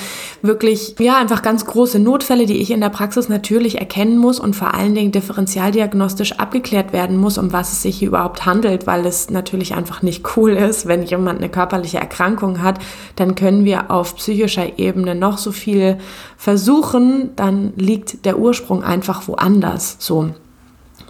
wirklich, 0.43 0.95
ja, 0.99 1.17
einfach 1.17 1.41
ganz 1.41 1.65
große 1.65 1.99
Notfälle, 1.99 2.45
die 2.45 2.59
ich 2.59 2.71
in 2.71 2.83
der 2.83 2.91
Praxis 2.91 3.31
natürlich 3.31 3.79
erkennen 3.79 4.19
muss 4.19 4.39
und 4.39 4.55
vor 4.55 4.75
allen 4.75 4.95
Dingen 4.95 5.13
differenzialdiagnostisch 5.13 6.33
abgeklärt 6.33 6.93
werden 6.93 7.17
muss, 7.17 7.39
um 7.39 7.55
was 7.55 7.73
es 7.73 7.81
sich 7.81 8.01
hier 8.01 8.09
überhaupt 8.09 8.45
handelt, 8.45 8.87
weil 8.87 9.07
es 9.07 9.31
natürlich 9.31 9.75
einfach 9.75 10.03
nicht 10.03 10.37
cool 10.37 10.51
ist, 10.51 10.87
wenn 10.87 11.05
jemand 11.05 11.39
eine 11.39 11.49
körperliche 11.49 11.97
Erkrankung 11.97 12.61
hat, 12.61 12.81
dann 13.17 13.35
können 13.35 13.65
wir 13.65 13.91
auf 13.91 14.15
psychischer 14.17 14.79
Ebene 14.79 15.15
noch 15.15 15.39
so 15.39 15.53
viel 15.53 15.97
versuchen, 16.37 17.31
dann 17.35 17.73
liegt 17.77 18.27
der 18.27 18.39
Ursprung 18.39 18.85
einfach 18.85 19.27
woanders. 19.27 19.97
So 19.99 20.35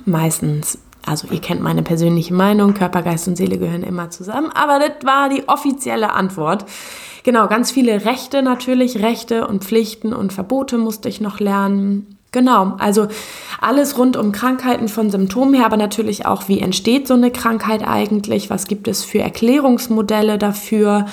meistens 0.05 0.79
also 1.09 1.29
ihr 1.31 1.40
kennt 1.40 1.62
meine 1.62 1.83
persönliche 1.83 2.35
Meinung, 2.35 2.75
Körper, 2.75 3.03
Geist 3.03 3.29
und 3.29 3.37
Seele 3.37 3.59
gehören 3.59 3.83
immer 3.83 4.11
zusammen, 4.11 4.51
aber 4.53 4.79
das 4.79 5.05
war 5.05 5.29
die 5.29 5.49
offizielle 5.49 6.12
Antwort. 6.12 6.64
Genau, 7.25 7.47
ganz 7.49 7.71
viele 7.71 8.05
Rechte 8.05 8.42
natürlich, 8.42 9.03
Rechte 9.03 9.47
und 9.47 9.64
Pflichten 9.64 10.12
und 10.12 10.33
Verbote 10.33 10.79
musste 10.79 11.09
ich 11.09 11.21
noch 11.21 11.40
lernen. 11.40 12.18
Genau, 12.31 12.75
also 12.79 13.09
alles 13.61 13.97
rund 13.97 14.16
um 14.18 14.33
Krankheiten 14.33 14.88
von 14.88 15.11
Symptomen 15.11 15.55
her, 15.55 15.64
aber 15.64 15.79
natürlich 15.79 16.27
auch, 16.27 16.49
wie 16.49 16.61
entsteht 16.61 17.09
so 17.09 17.14
eine 17.14 17.31
Krankheit 17.31 17.87
eigentlich, 17.87 18.51
was 18.51 18.66
gibt 18.66 18.87
es 18.87 19.03
für 19.03 19.21
Erklärungsmodelle 19.21 20.37
dafür. 20.37 21.07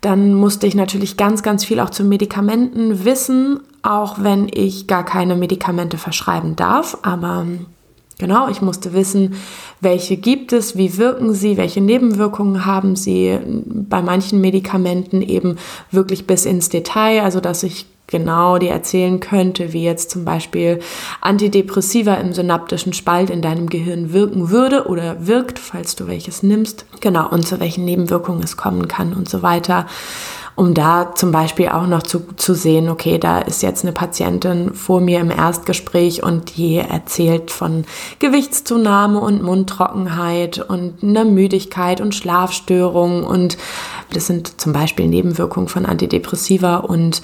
Dann 0.00 0.34
musste 0.34 0.68
ich 0.68 0.76
natürlich 0.76 1.16
ganz, 1.16 1.42
ganz 1.42 1.64
viel 1.64 1.80
auch 1.80 1.90
zu 1.90 2.04
Medikamenten 2.04 3.04
wissen, 3.04 3.60
auch 3.82 4.16
wenn 4.20 4.48
ich 4.52 4.86
gar 4.86 5.04
keine 5.04 5.34
Medikamente 5.34 5.98
verschreiben 5.98 6.54
darf, 6.54 6.98
aber 7.02 7.46
Genau, 8.22 8.46
ich 8.48 8.62
musste 8.62 8.92
wissen, 8.92 9.34
welche 9.80 10.16
gibt 10.16 10.52
es, 10.52 10.76
wie 10.76 10.96
wirken 10.96 11.34
sie, 11.34 11.56
welche 11.56 11.80
Nebenwirkungen 11.80 12.64
haben 12.64 12.94
sie. 12.94 13.36
Bei 13.66 14.00
manchen 14.00 14.40
Medikamenten 14.40 15.22
eben 15.22 15.56
wirklich 15.90 16.24
bis 16.24 16.44
ins 16.44 16.68
Detail, 16.68 17.22
also 17.22 17.40
dass 17.40 17.64
ich 17.64 17.86
genau 18.06 18.58
dir 18.58 18.70
erzählen 18.70 19.18
könnte, 19.18 19.72
wie 19.72 19.82
jetzt 19.82 20.12
zum 20.12 20.24
Beispiel 20.24 20.78
Antidepressiva 21.20 22.14
im 22.14 22.32
synaptischen 22.32 22.92
Spalt 22.92 23.28
in 23.28 23.42
deinem 23.42 23.68
Gehirn 23.68 24.12
wirken 24.12 24.50
würde 24.50 24.86
oder 24.86 25.26
wirkt, 25.26 25.58
falls 25.58 25.96
du 25.96 26.06
welches 26.06 26.44
nimmst. 26.44 26.86
Genau, 27.00 27.28
und 27.28 27.44
zu 27.44 27.58
welchen 27.58 27.84
Nebenwirkungen 27.84 28.44
es 28.44 28.56
kommen 28.56 28.86
kann 28.86 29.14
und 29.14 29.28
so 29.28 29.42
weiter 29.42 29.86
um 30.54 30.74
da 30.74 31.14
zum 31.14 31.32
Beispiel 31.32 31.68
auch 31.68 31.86
noch 31.86 32.02
zu, 32.02 32.20
zu 32.36 32.54
sehen, 32.54 32.88
okay, 32.88 33.18
da 33.18 33.40
ist 33.40 33.62
jetzt 33.62 33.84
eine 33.84 33.92
Patientin 33.92 34.74
vor 34.74 35.00
mir 35.00 35.20
im 35.20 35.30
Erstgespräch 35.30 36.22
und 36.22 36.56
die 36.56 36.76
erzählt 36.76 37.50
von 37.50 37.84
Gewichtszunahme 38.18 39.18
und 39.18 39.42
Mundtrockenheit 39.42 40.58
und 40.58 41.02
einer 41.02 41.24
Müdigkeit 41.24 42.00
und 42.00 42.14
Schlafstörungen 42.14 43.24
und 43.24 43.56
das 44.12 44.26
sind 44.26 44.60
zum 44.60 44.72
Beispiel 44.72 45.08
Nebenwirkungen 45.08 45.68
von 45.68 45.86
Antidepressiva 45.86 46.76
und 46.76 47.22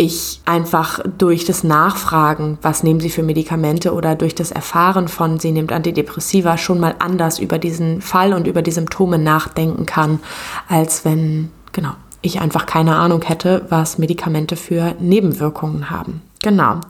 ich 0.00 0.40
einfach 0.44 1.00
durch 1.18 1.44
das 1.44 1.64
Nachfragen, 1.64 2.58
was 2.62 2.84
nehmen 2.84 3.00
Sie 3.00 3.10
für 3.10 3.24
Medikamente 3.24 3.92
oder 3.92 4.14
durch 4.14 4.34
das 4.34 4.52
Erfahren 4.52 5.08
von, 5.08 5.40
sie 5.40 5.50
nimmt 5.50 5.72
Antidepressiva, 5.72 6.56
schon 6.56 6.78
mal 6.78 6.94
anders 7.00 7.40
über 7.40 7.58
diesen 7.58 8.00
Fall 8.00 8.32
und 8.32 8.46
über 8.46 8.62
die 8.62 8.70
Symptome 8.70 9.18
nachdenken 9.18 9.86
kann, 9.86 10.20
als 10.68 11.04
wenn, 11.04 11.50
genau, 11.72 11.94
ich 12.22 12.40
einfach 12.40 12.66
keine 12.66 12.96
Ahnung 12.96 13.22
hätte, 13.22 13.66
was 13.68 13.98
Medikamente 13.98 14.56
für 14.56 14.94
Nebenwirkungen 14.98 15.90
haben. 15.90 16.22
Genau. 16.42 16.80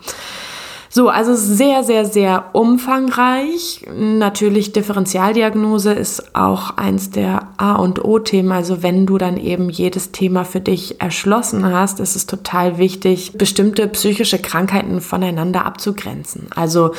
So, 0.90 1.10
also 1.10 1.34
sehr, 1.34 1.84
sehr, 1.84 2.06
sehr 2.06 2.46
umfangreich. 2.54 3.84
Natürlich 3.94 4.72
Differentialdiagnose 4.72 5.92
ist 5.92 6.34
auch 6.34 6.78
eins 6.78 7.10
der 7.10 7.48
A 7.58 7.74
und 7.74 8.02
O-Themen. 8.04 8.52
Also 8.52 8.82
wenn 8.82 9.04
du 9.04 9.18
dann 9.18 9.36
eben 9.36 9.68
jedes 9.68 10.12
Thema 10.12 10.44
für 10.44 10.60
dich 10.60 11.00
erschlossen 11.00 11.64
hast, 11.64 12.00
ist 12.00 12.16
es 12.16 12.24
total 12.24 12.78
wichtig, 12.78 13.32
bestimmte 13.36 13.86
psychische 13.88 14.38
Krankheiten 14.38 15.02
voneinander 15.02 15.66
abzugrenzen. 15.66 16.46
Also 16.56 16.92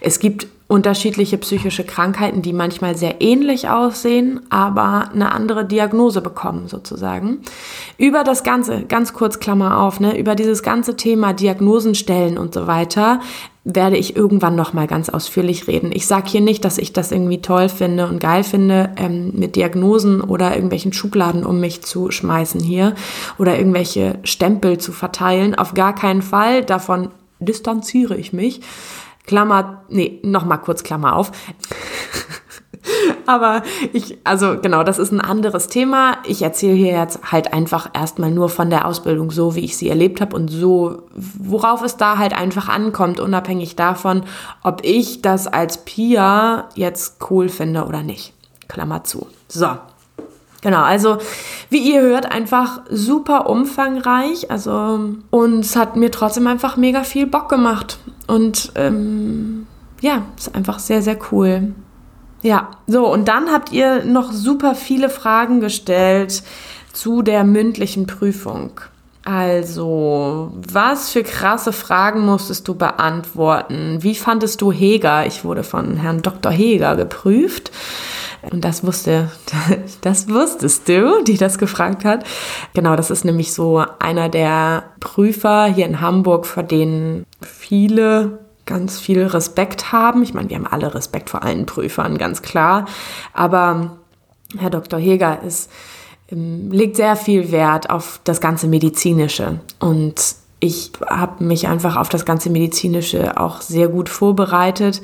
es 0.00 0.18
gibt 0.18 0.48
unterschiedliche 0.68 1.38
psychische 1.38 1.82
Krankheiten, 1.82 2.42
die 2.42 2.52
manchmal 2.52 2.94
sehr 2.94 3.22
ähnlich 3.22 3.70
aussehen, 3.70 4.40
aber 4.50 5.10
eine 5.12 5.32
andere 5.32 5.64
Diagnose 5.64 6.20
bekommen 6.20 6.68
sozusagen. 6.68 7.38
Über 7.96 8.22
das 8.22 8.44
Ganze, 8.44 8.82
ganz 8.82 9.14
kurz 9.14 9.40
Klammer 9.40 9.80
auf, 9.80 9.98
ne, 9.98 10.18
über 10.18 10.34
dieses 10.34 10.62
ganze 10.62 10.94
Thema 10.94 11.32
Diagnosen 11.32 11.94
stellen 11.94 12.36
und 12.36 12.52
so 12.52 12.66
weiter, 12.66 13.20
werde 13.64 13.96
ich 13.96 14.14
irgendwann 14.14 14.56
noch 14.56 14.74
mal 14.74 14.86
ganz 14.86 15.08
ausführlich 15.08 15.68
reden. 15.68 15.90
Ich 15.92 16.06
sage 16.06 16.28
hier 16.28 16.40
nicht, 16.42 16.64
dass 16.66 16.76
ich 16.76 16.92
das 16.92 17.12
irgendwie 17.12 17.40
toll 17.40 17.70
finde 17.70 18.06
und 18.06 18.20
geil 18.20 18.44
finde, 18.44 18.90
ähm, 18.96 19.32
mit 19.34 19.56
Diagnosen 19.56 20.20
oder 20.20 20.54
irgendwelchen 20.54 20.92
Schubladen 20.92 21.44
um 21.44 21.60
mich 21.60 21.82
zu 21.82 22.10
schmeißen 22.10 22.60
hier 22.60 22.94
oder 23.38 23.58
irgendwelche 23.58 24.18
Stempel 24.22 24.76
zu 24.76 24.92
verteilen. 24.92 25.54
Auf 25.54 25.72
gar 25.72 25.94
keinen 25.94 26.22
Fall. 26.22 26.62
Davon 26.62 27.08
distanziere 27.40 28.16
ich 28.16 28.32
mich. 28.32 28.60
Klammer, 29.28 29.82
nee, 29.88 30.20
nochmal 30.24 30.60
kurz 30.60 30.82
Klammer 30.82 31.14
auf. 31.14 31.30
Aber 33.26 33.62
ich, 33.92 34.16
also 34.24 34.58
genau, 34.58 34.82
das 34.82 34.98
ist 34.98 35.12
ein 35.12 35.20
anderes 35.20 35.68
Thema. 35.68 36.16
Ich 36.24 36.40
erzähle 36.40 36.74
hier 36.74 36.92
jetzt 36.92 37.30
halt 37.30 37.52
einfach 37.52 37.90
erstmal 37.92 38.30
nur 38.30 38.48
von 38.48 38.70
der 38.70 38.86
Ausbildung 38.86 39.30
so, 39.30 39.54
wie 39.54 39.60
ich 39.60 39.76
sie 39.76 39.90
erlebt 39.90 40.22
habe 40.22 40.34
und 40.34 40.48
so, 40.48 41.02
worauf 41.14 41.82
es 41.82 41.98
da 41.98 42.16
halt 42.16 42.32
einfach 42.32 42.70
ankommt, 42.70 43.20
unabhängig 43.20 43.76
davon, 43.76 44.22
ob 44.62 44.82
ich 44.82 45.20
das 45.20 45.46
als 45.46 45.84
Pia 45.84 46.70
jetzt 46.74 47.18
cool 47.30 47.50
finde 47.50 47.84
oder 47.84 48.02
nicht. 48.02 48.32
Klammer 48.66 49.04
zu. 49.04 49.26
So. 49.48 49.76
Genau, 50.60 50.82
also 50.82 51.18
wie 51.70 51.78
ihr 51.78 52.00
hört, 52.00 52.30
einfach 52.30 52.80
super 52.90 53.48
umfangreich. 53.48 54.50
Also, 54.50 55.14
und 55.30 55.60
es 55.60 55.76
hat 55.76 55.96
mir 55.96 56.10
trotzdem 56.10 56.46
einfach 56.46 56.76
mega 56.76 57.04
viel 57.04 57.26
Bock 57.26 57.48
gemacht. 57.48 57.98
Und 58.26 58.72
ähm, 58.74 59.66
ja, 60.00 60.22
ist 60.36 60.54
einfach 60.54 60.78
sehr, 60.78 61.02
sehr 61.02 61.18
cool. 61.30 61.74
Ja, 62.42 62.70
so, 62.86 63.10
und 63.12 63.28
dann 63.28 63.50
habt 63.50 63.72
ihr 63.72 64.04
noch 64.04 64.32
super 64.32 64.74
viele 64.74 65.10
Fragen 65.10 65.60
gestellt 65.60 66.42
zu 66.92 67.22
der 67.22 67.44
mündlichen 67.44 68.06
Prüfung. 68.06 68.80
Also, 69.30 70.52
was 70.54 71.10
für 71.10 71.22
krasse 71.22 71.74
Fragen 71.74 72.24
musstest 72.24 72.66
du 72.66 72.74
beantworten? 72.74 73.98
Wie 74.00 74.14
fandest 74.14 74.62
du 74.62 74.72
Heger? 74.72 75.26
Ich 75.26 75.44
wurde 75.44 75.64
von 75.64 75.98
Herrn 75.98 76.22
Dr. 76.22 76.50
Heger 76.50 76.96
geprüft. 76.96 77.70
Und 78.50 78.64
das 78.64 78.86
wusste, 78.86 79.30
das 80.00 80.30
wusstest 80.30 80.88
du, 80.88 81.22
die 81.24 81.36
das 81.36 81.58
gefragt 81.58 82.06
hat. 82.06 82.24
Genau, 82.72 82.96
das 82.96 83.10
ist 83.10 83.26
nämlich 83.26 83.52
so 83.52 83.84
einer 83.98 84.30
der 84.30 84.84
Prüfer 84.98 85.66
hier 85.66 85.84
in 85.84 86.00
Hamburg, 86.00 86.46
vor 86.46 86.62
denen 86.62 87.26
viele 87.42 88.38
ganz 88.64 88.98
viel 88.98 89.26
Respekt 89.26 89.92
haben. 89.92 90.22
Ich 90.22 90.32
meine, 90.32 90.48
wir 90.48 90.56
haben 90.56 90.66
alle 90.66 90.94
Respekt 90.94 91.28
vor 91.28 91.42
allen 91.42 91.66
Prüfern, 91.66 92.16
ganz 92.16 92.40
klar. 92.40 92.86
Aber 93.34 93.98
Herr 94.56 94.70
Dr. 94.70 94.98
Heger 94.98 95.42
ist, 95.42 95.70
legt 96.30 96.96
sehr 96.96 97.16
viel 97.16 97.50
Wert 97.50 97.90
auf 97.90 98.20
das 98.24 98.40
ganze 98.40 98.68
Medizinische. 98.68 99.60
Und 99.78 100.34
ich 100.60 100.92
habe 101.06 101.44
mich 101.44 101.68
einfach 101.68 101.96
auf 101.96 102.08
das 102.08 102.24
ganze 102.24 102.50
Medizinische 102.50 103.40
auch 103.40 103.60
sehr 103.60 103.88
gut 103.88 104.08
vorbereitet 104.08 105.00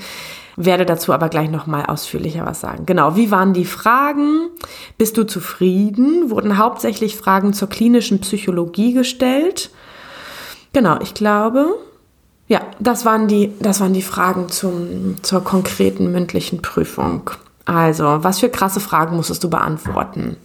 werde 0.57 0.87
dazu 0.87 1.13
aber 1.13 1.29
gleich 1.29 1.51
nochmal 1.51 1.87
ausführlicher 1.87 2.47
was 2.47 2.61
sagen. 2.61 2.87
Genau, 2.87 3.17
wie 3.17 3.31
waren 3.31 3.53
die 3.53 3.65
Fragen? 3.65 4.51
Bist 4.99 5.17
du 5.17 5.25
zufrieden? 5.25 6.31
Wurden 6.31 6.59
hauptsächlich 6.59 7.17
Fragen 7.17 7.53
zur 7.53 7.69
klinischen 7.69 8.21
Psychologie 8.21 8.93
gestellt? 8.93 9.71
Genau, 10.73 10.99
ich 11.01 11.15
glaube, 11.15 11.77
Ja, 12.47 12.61
das 12.79 13.07
waren 13.07 13.27
die, 13.27 13.53
das 13.59 13.81
waren 13.81 13.95
die 13.95 14.03
Fragen 14.03 14.51
zum, 14.51 15.17
zur 15.23 15.43
konkreten 15.43 16.13
mündlichen 16.13 16.61
Prüfung. 16.61 17.31
Also, 17.65 18.19
was 18.23 18.41
für 18.41 18.51
krasse 18.51 18.81
Fragen 18.81 19.17
musstest 19.17 19.43
du 19.45 19.49
beantworten? 19.49 20.37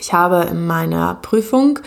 Ich 0.00 0.12
habe 0.12 0.46
in 0.50 0.66
meiner 0.66 1.14
Prüfung 1.16 1.78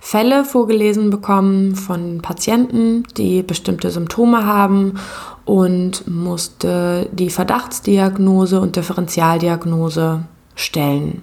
Fälle 0.00 0.44
vorgelesen 0.44 1.10
bekommen 1.10 1.74
von 1.74 2.22
Patienten, 2.22 3.02
die 3.16 3.42
bestimmte 3.42 3.90
Symptome 3.90 4.46
haben 4.46 5.00
und 5.44 6.06
musste 6.06 7.08
die 7.10 7.28
Verdachtsdiagnose 7.28 8.60
und 8.60 8.76
Differentialdiagnose 8.76 10.22
stellen. 10.54 11.22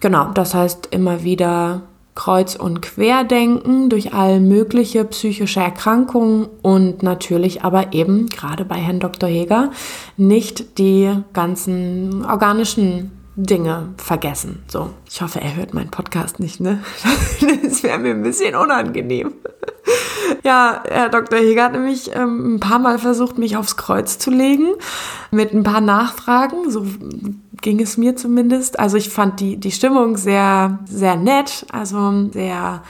Genau, 0.00 0.30
das 0.32 0.54
heißt 0.54 0.88
immer 0.90 1.24
wieder 1.24 1.82
Kreuz- 2.14 2.56
und 2.56 2.82
Querdenken 2.82 3.88
durch 3.88 4.12
all 4.12 4.40
mögliche 4.40 5.04
psychische 5.04 5.60
Erkrankungen 5.60 6.48
und 6.62 7.02
natürlich 7.02 7.62
aber 7.62 7.92
eben, 7.94 8.26
gerade 8.26 8.64
bei 8.64 8.74
Herrn 8.74 9.00
Dr. 9.00 9.28
Heger, 9.28 9.70
nicht 10.16 10.78
die 10.78 11.12
ganzen 11.32 12.24
organischen 12.24 13.12
Dinge 13.40 13.94
vergessen. 13.98 14.64
So, 14.66 14.90
ich 15.08 15.22
hoffe, 15.22 15.40
er 15.40 15.54
hört 15.54 15.72
meinen 15.72 15.92
Podcast 15.92 16.40
nicht, 16.40 16.58
ne? 16.60 16.82
Das 17.62 17.84
wäre 17.84 17.98
mir 17.98 18.10
ein 18.10 18.22
bisschen 18.22 18.54
unangenehm. 18.54 19.32
Ja, 20.44 20.82
Herr 20.86 21.08
Dr. 21.08 21.38
Heger 21.38 21.64
hat 21.64 21.72
nämlich 21.72 22.14
ähm, 22.14 22.56
ein 22.56 22.60
paar 22.60 22.78
Mal 22.78 22.98
versucht, 22.98 23.38
mich 23.38 23.56
aufs 23.56 23.76
Kreuz 23.76 24.18
zu 24.18 24.30
legen 24.30 24.66
mit 25.30 25.52
ein 25.52 25.62
paar 25.62 25.80
Nachfragen. 25.80 26.70
So 26.70 26.86
ging 27.62 27.80
es 27.80 27.96
mir 27.96 28.14
zumindest. 28.14 28.78
Also 28.78 28.98
ich 28.98 29.08
fand 29.08 29.40
die, 29.40 29.56
die 29.56 29.72
Stimmung 29.72 30.16
sehr, 30.16 30.78
sehr 30.86 31.16
nett, 31.16 31.66
also 31.72 32.28
sehr 32.30 32.82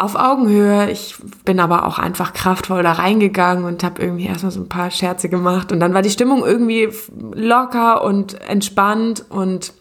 auf 0.00 0.14
Augenhöhe. 0.16 0.90
Ich 0.90 1.16
bin 1.44 1.60
aber 1.60 1.86
auch 1.86 1.98
einfach 1.98 2.32
kraftvoll 2.32 2.82
da 2.82 2.92
reingegangen 2.92 3.64
und 3.64 3.84
habe 3.84 4.00
irgendwie 4.00 4.26
erstmal 4.26 4.52
so 4.52 4.60
ein 4.60 4.68
paar 4.68 4.90
Scherze 4.90 5.28
gemacht. 5.28 5.72
Und 5.72 5.80
dann 5.80 5.92
war 5.92 6.02
die 6.02 6.10
Stimmung 6.10 6.44
irgendwie 6.44 6.88
locker 7.34 8.02
und 8.02 8.40
entspannt 8.48 9.24
und 9.28 9.74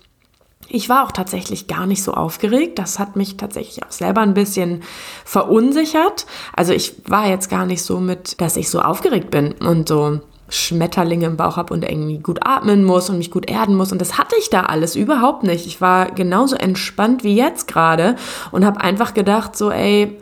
ich 0.72 0.88
war 0.88 1.04
auch 1.04 1.12
tatsächlich 1.12 1.68
gar 1.68 1.88
nicht 1.88 2.04
so 2.04 2.14
aufgeregt. 2.14 2.78
Das 2.78 3.00
hat 3.00 3.16
mich 3.16 3.38
tatsächlich 3.38 3.84
auch 3.84 3.92
selber 3.92 4.22
ein 4.22 4.36
bisschen 4.36 4.84
verunsichert. 5.26 6.28
Also 6.56 6.74
ich 6.74 7.02
war 7.08 7.28
jetzt 7.28 7.50
gar 7.50 7.66
nicht 7.66 7.82
so 7.82 8.00
mit, 8.00 8.40
dass 8.40 8.56
ich 8.56 8.70
so 8.70 8.80
aufgeregt 8.80 9.32
bin 9.32 9.54
und 9.54 9.88
so 9.88 10.20
Schmetterlinge 10.50 11.26
im 11.26 11.38
Bauch 11.38 11.58
habe 11.58 11.74
und 11.74 11.84
irgendwie 11.84 12.20
gut 12.20 12.40
atmen 12.44 12.84
muss 12.84 13.10
und 13.10 13.18
mich 13.18 13.32
gut 13.32 13.50
erden 13.50 13.76
muss. 13.76 13.92
Und 13.92 14.00
das 14.02 14.18
hatte 14.18 14.36
ich 14.40 14.50
da 14.50 14.64
alles 14.64 14.96
überhaupt 14.96 15.44
nicht. 15.44 15.66
Ich 15.66 15.82
war 15.82 16.12
genauso 16.12 16.56
entspannt 16.56 17.24
wie 17.24 17.36
jetzt 17.36 17.68
gerade 17.68 18.16
und 18.52 18.66
habe 18.66 18.82
einfach 18.82 19.14
gedacht, 19.14 19.56
so, 19.56 19.72
ey, 19.72 20.18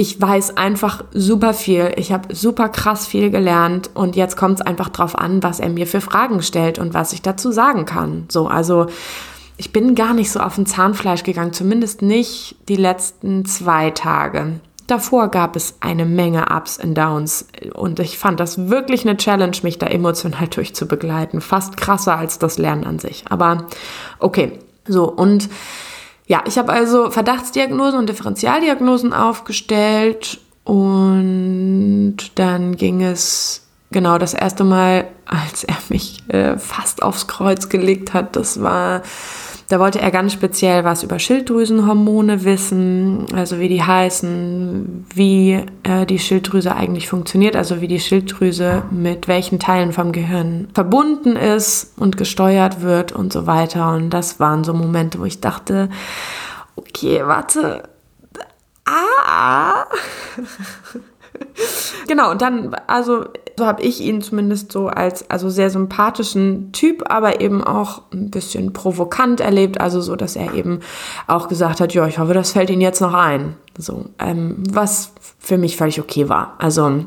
ich 0.00 0.20
weiß 0.20 0.56
einfach 0.56 1.02
super 1.12 1.52
viel. 1.54 1.92
Ich 1.96 2.12
habe 2.12 2.32
super 2.32 2.68
krass 2.68 3.06
viel 3.06 3.30
gelernt 3.30 3.90
und 3.94 4.14
jetzt 4.14 4.36
kommt 4.36 4.60
es 4.60 4.66
einfach 4.66 4.90
drauf 4.90 5.18
an, 5.18 5.42
was 5.42 5.58
er 5.58 5.70
mir 5.70 5.88
für 5.88 6.00
Fragen 6.00 6.40
stellt 6.40 6.78
und 6.78 6.94
was 6.94 7.12
ich 7.12 7.20
dazu 7.20 7.50
sagen 7.50 7.84
kann. 7.84 8.26
So, 8.28 8.46
also 8.46 8.86
ich 9.56 9.72
bin 9.72 9.96
gar 9.96 10.14
nicht 10.14 10.30
so 10.30 10.38
auf 10.38 10.56
ein 10.56 10.66
Zahnfleisch 10.66 11.24
gegangen, 11.24 11.52
zumindest 11.52 12.00
nicht 12.00 12.54
die 12.68 12.76
letzten 12.76 13.44
zwei 13.44 13.90
Tage. 13.90 14.60
Davor 14.88 15.28
gab 15.28 15.54
es 15.54 15.76
eine 15.80 16.06
Menge 16.06 16.46
Ups 16.50 16.82
und 16.82 16.94
Downs 16.94 17.46
und 17.74 18.00
ich 18.00 18.18
fand 18.18 18.40
das 18.40 18.70
wirklich 18.70 19.06
eine 19.06 19.18
Challenge, 19.18 19.56
mich 19.62 19.78
da 19.78 19.86
emotional 19.86 20.48
durchzubegleiten. 20.50 21.42
Fast 21.42 21.76
krasser 21.76 22.16
als 22.16 22.38
das 22.38 22.56
Lernen 22.56 22.84
an 22.84 22.98
sich. 22.98 23.24
Aber 23.28 23.66
okay, 24.18 24.58
so 24.86 25.04
und 25.04 25.50
ja, 26.26 26.42
ich 26.46 26.58
habe 26.58 26.72
also 26.72 27.10
Verdachtsdiagnosen 27.10 27.98
und 27.98 28.08
Differentialdiagnosen 28.08 29.12
aufgestellt 29.12 30.40
und 30.64 32.16
dann 32.34 32.76
ging 32.76 33.02
es 33.02 33.66
genau 33.90 34.16
das 34.16 34.32
erste 34.32 34.64
Mal, 34.64 35.08
als 35.26 35.64
er 35.64 35.76
mich 35.90 36.22
äh, 36.28 36.56
fast 36.56 37.02
aufs 37.02 37.26
Kreuz 37.26 37.68
gelegt 37.68 38.14
hat. 38.14 38.36
Das 38.36 38.62
war 38.62 39.02
da 39.68 39.78
wollte 39.78 40.00
er 40.00 40.10
ganz 40.10 40.32
speziell 40.32 40.84
was 40.84 41.02
über 41.02 41.18
Schilddrüsenhormone 41.18 42.44
wissen, 42.44 43.26
also 43.34 43.60
wie 43.60 43.68
die 43.68 43.82
heißen, 43.82 45.06
wie 45.14 45.62
äh, 45.82 46.06
die 46.06 46.18
Schilddrüse 46.18 46.74
eigentlich 46.74 47.06
funktioniert, 47.08 47.54
also 47.54 47.82
wie 47.82 47.88
die 47.88 48.00
Schilddrüse 48.00 48.82
mit 48.90 49.28
welchen 49.28 49.58
Teilen 49.58 49.92
vom 49.92 50.12
Gehirn 50.12 50.68
verbunden 50.72 51.36
ist 51.36 51.98
und 51.98 52.16
gesteuert 52.16 52.80
wird 52.80 53.12
und 53.12 53.30
so 53.30 53.46
weiter. 53.46 53.92
Und 53.92 54.08
das 54.10 54.40
waren 54.40 54.64
so 54.64 54.72
Momente, 54.72 55.20
wo 55.20 55.26
ich 55.26 55.40
dachte, 55.40 55.90
okay, 56.76 57.20
warte. 57.24 57.82
Ah! 58.86 59.84
genau, 62.08 62.30
und 62.30 62.42
dann, 62.42 62.74
also 62.86 63.26
so 63.56 63.66
habe 63.66 63.82
ich 63.82 64.00
ihn 64.00 64.22
zumindest 64.22 64.72
so 64.72 64.86
als 64.88 65.28
also 65.30 65.50
sehr 65.50 65.70
sympathischen 65.70 66.72
Typ, 66.72 67.10
aber 67.10 67.40
eben 67.40 67.62
auch 67.62 68.02
ein 68.12 68.30
bisschen 68.30 68.72
provokant 68.72 69.40
erlebt, 69.40 69.80
also 69.80 70.00
so, 70.00 70.16
dass 70.16 70.36
er 70.36 70.54
eben 70.54 70.80
auch 71.26 71.48
gesagt 71.48 71.80
hat, 71.80 71.92
ja, 71.94 72.06
ich 72.06 72.18
hoffe, 72.18 72.34
das 72.34 72.52
fällt 72.52 72.70
Ihnen 72.70 72.80
jetzt 72.80 73.00
noch 73.00 73.14
ein. 73.14 73.56
So, 73.76 74.06
ähm, 74.18 74.62
was 74.70 75.12
für 75.38 75.58
mich 75.58 75.76
völlig 75.76 76.00
okay 76.00 76.28
war. 76.28 76.54
Also 76.58 77.04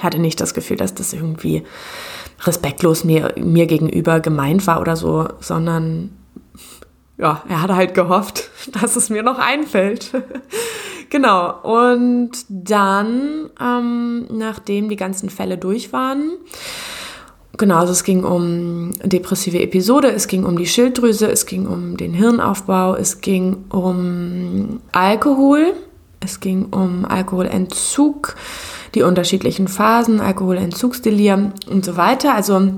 hatte 0.00 0.18
nicht 0.18 0.40
das 0.40 0.54
Gefühl, 0.54 0.76
dass 0.76 0.94
das 0.94 1.12
irgendwie 1.12 1.64
respektlos 2.44 3.04
mir, 3.04 3.34
mir 3.36 3.66
gegenüber 3.66 4.20
gemeint 4.20 4.66
war 4.66 4.80
oder 4.80 4.96
so, 4.96 5.28
sondern 5.40 6.10
ja, 7.18 7.42
er 7.48 7.62
hatte 7.62 7.76
halt 7.76 7.94
gehofft, 7.94 8.50
dass 8.80 8.96
es 8.96 9.10
mir 9.10 9.22
noch 9.22 9.38
einfällt. 9.38 10.12
Genau, 11.10 11.54
und 11.62 12.32
dann, 12.50 13.48
ähm, 13.58 14.26
nachdem 14.30 14.90
die 14.90 14.96
ganzen 14.96 15.30
Fälle 15.30 15.56
durch 15.56 15.90
waren, 15.90 16.32
genau, 17.56 17.76
also 17.76 17.92
es 17.92 18.04
ging 18.04 18.24
um 18.24 18.92
depressive 19.02 19.58
Episode, 19.58 20.08
es 20.10 20.28
ging 20.28 20.44
um 20.44 20.58
die 20.58 20.66
Schilddrüse, 20.66 21.30
es 21.30 21.46
ging 21.46 21.66
um 21.66 21.96
den 21.96 22.12
Hirnaufbau, 22.12 22.94
es 22.94 23.22
ging 23.22 23.64
um 23.70 24.80
Alkohol, 24.92 25.72
es 26.20 26.40
ging 26.40 26.66
um 26.66 27.06
Alkoholentzug, 27.06 28.36
die 28.94 29.00
unterschiedlichen 29.00 29.66
Phasen, 29.66 30.20
Alkoholentzugsdelir 30.20 31.52
und 31.70 31.86
so 31.86 31.96
weiter. 31.96 32.34
Also 32.34 32.70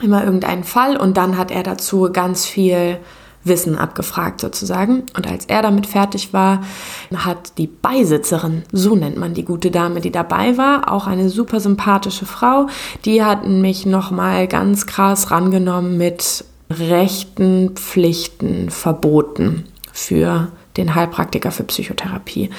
immer 0.00 0.24
irgendein 0.24 0.64
Fall 0.64 0.96
und 0.96 1.18
dann 1.18 1.36
hat 1.36 1.50
er 1.50 1.62
dazu 1.62 2.10
ganz 2.10 2.46
viel 2.46 2.98
Wissen 3.46 3.76
abgefragt 3.76 4.40
sozusagen. 4.40 5.04
Und 5.16 5.26
als 5.26 5.46
er 5.46 5.62
damit 5.62 5.86
fertig 5.86 6.32
war, 6.32 6.62
hat 7.14 7.58
die 7.58 7.66
Beisitzerin, 7.66 8.62
so 8.72 8.96
nennt 8.96 9.16
man 9.16 9.34
die 9.34 9.44
gute 9.44 9.70
Dame, 9.70 10.00
die 10.00 10.12
dabei 10.12 10.58
war, 10.58 10.92
auch 10.92 11.06
eine 11.06 11.28
super 11.28 11.60
sympathische 11.60 12.26
Frau, 12.26 12.66
die 13.04 13.22
hat 13.22 13.46
mich 13.46 13.86
nochmal 13.86 14.48
ganz 14.48 14.86
krass 14.86 15.30
rangenommen 15.30 15.96
mit 15.96 16.44
Rechten, 16.70 17.70
Pflichten, 17.76 18.70
Verboten 18.70 19.64
für 19.92 20.48
den 20.76 20.94
Heilpraktiker 20.94 21.50
für 21.50 21.64
Psychotherapie. 21.64 22.50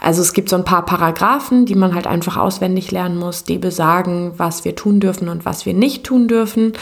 Also 0.00 0.22
es 0.22 0.32
gibt 0.32 0.48
so 0.48 0.56
ein 0.56 0.64
paar 0.64 0.84
Paragraphen, 0.84 1.66
die 1.66 1.74
man 1.74 1.94
halt 1.94 2.06
einfach 2.06 2.36
auswendig 2.36 2.90
lernen 2.90 3.18
muss, 3.18 3.44
die 3.44 3.58
besagen, 3.58 4.32
was 4.36 4.64
wir 4.64 4.74
tun 4.74 5.00
dürfen 5.00 5.28
und 5.28 5.44
was 5.44 5.66
wir 5.66 5.74
nicht 5.74 6.04
tun 6.04 6.28
dürfen. 6.28 6.72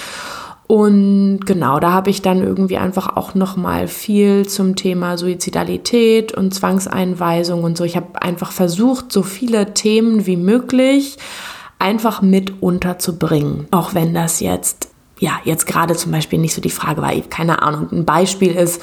Und 0.66 1.40
genau, 1.46 1.78
da 1.78 1.92
habe 1.92 2.10
ich 2.10 2.22
dann 2.22 2.42
irgendwie 2.42 2.76
einfach 2.76 3.16
auch 3.16 3.34
noch 3.34 3.56
mal 3.56 3.86
viel 3.86 4.48
zum 4.48 4.74
Thema 4.74 5.16
Suizidalität 5.16 6.32
und 6.32 6.52
Zwangseinweisung 6.52 7.62
und 7.62 7.76
so. 7.78 7.84
Ich 7.84 7.96
habe 7.96 8.20
einfach 8.20 8.50
versucht, 8.50 9.12
so 9.12 9.22
viele 9.22 9.74
Themen 9.74 10.26
wie 10.26 10.36
möglich 10.36 11.18
einfach 11.78 12.20
mit 12.20 12.62
unterzubringen, 12.62 13.68
auch 13.70 13.94
wenn 13.94 14.12
das 14.12 14.40
jetzt 14.40 14.88
ja 15.18 15.38
jetzt 15.44 15.66
gerade 15.66 15.94
zum 15.94 16.12
Beispiel 16.12 16.38
nicht 16.38 16.54
so 16.54 16.60
die 16.60 16.70
Frage 16.70 17.00
war. 17.00 17.12
Keine 17.30 17.62
Ahnung. 17.62 17.88
Ein 17.92 18.04
Beispiel 18.04 18.54
ist 18.54 18.82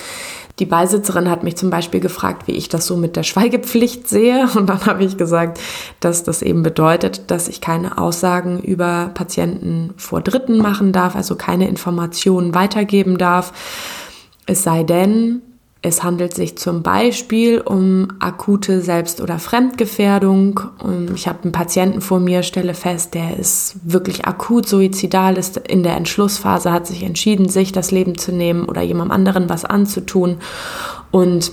die 0.60 0.66
Beisitzerin 0.66 1.30
hat 1.30 1.44
mich 1.44 1.58
zum 1.58 1.72
Beispiel 1.72 2.00
gefragt, 2.00 2.48
wie 2.48 2.52
ich 2.52 2.70
das 2.70 2.86
so 2.86 2.96
mit 2.96 3.16
der 3.16 3.24
Schweigepflicht 3.24 4.08
sehe. 4.08 4.48
Und 4.56 4.68
dann 4.70 4.86
habe 4.86 5.04
ich 5.04 5.18
gesagt, 5.18 5.60
dass 6.00 6.24
das 6.24 6.44
eben 6.44 6.62
bedeutet, 6.62 7.32
dass 7.32 7.48
ich 7.48 7.60
keine 7.60 7.98
Aussagen 7.98 8.60
über 8.62 9.10
Patienten 9.14 9.94
vor 9.98 10.22
Dritten 10.22 10.60
machen 10.60 10.92
darf, 10.92 11.16
also 11.16 11.36
keine 11.36 11.68
Informationen 11.68 12.54
weitergeben 12.54 13.18
darf. 13.18 13.52
Es 14.46 14.64
sei 14.64 14.84
denn, 14.84 15.42
es 15.86 16.02
handelt 16.02 16.34
sich 16.34 16.58
zum 16.58 16.82
Beispiel 16.82 17.60
um 17.60 18.08
akute 18.20 18.82
Selbst- 18.82 19.20
oder 19.20 19.38
Fremdgefährdung. 19.38 20.62
Ich 21.14 21.28
habe 21.28 21.44
einen 21.44 21.52
Patienten 21.52 22.00
vor 22.00 22.22
mir, 22.22 22.42
stelle 22.42 22.74
fest, 22.74 23.14
der 23.14 23.38
ist 23.38 23.76
wirklich 23.84 24.26
akut 24.26 24.68
suizidal, 24.68 25.38
ist 25.38 25.58
in 25.58 25.84
der 25.84 25.98
Entschlussphase, 25.98 26.72
hat 26.72 26.88
sich 26.88 27.04
entschieden, 27.04 27.50
sich 27.50 27.74
das 27.74 27.92
Leben 27.92 28.18
zu 28.18 28.32
nehmen 28.32 28.64
oder 28.64 28.82
jemandem 28.82 29.12
anderen 29.12 29.50
was 29.50 29.66
anzutun. 29.66 30.38
Und 31.12 31.52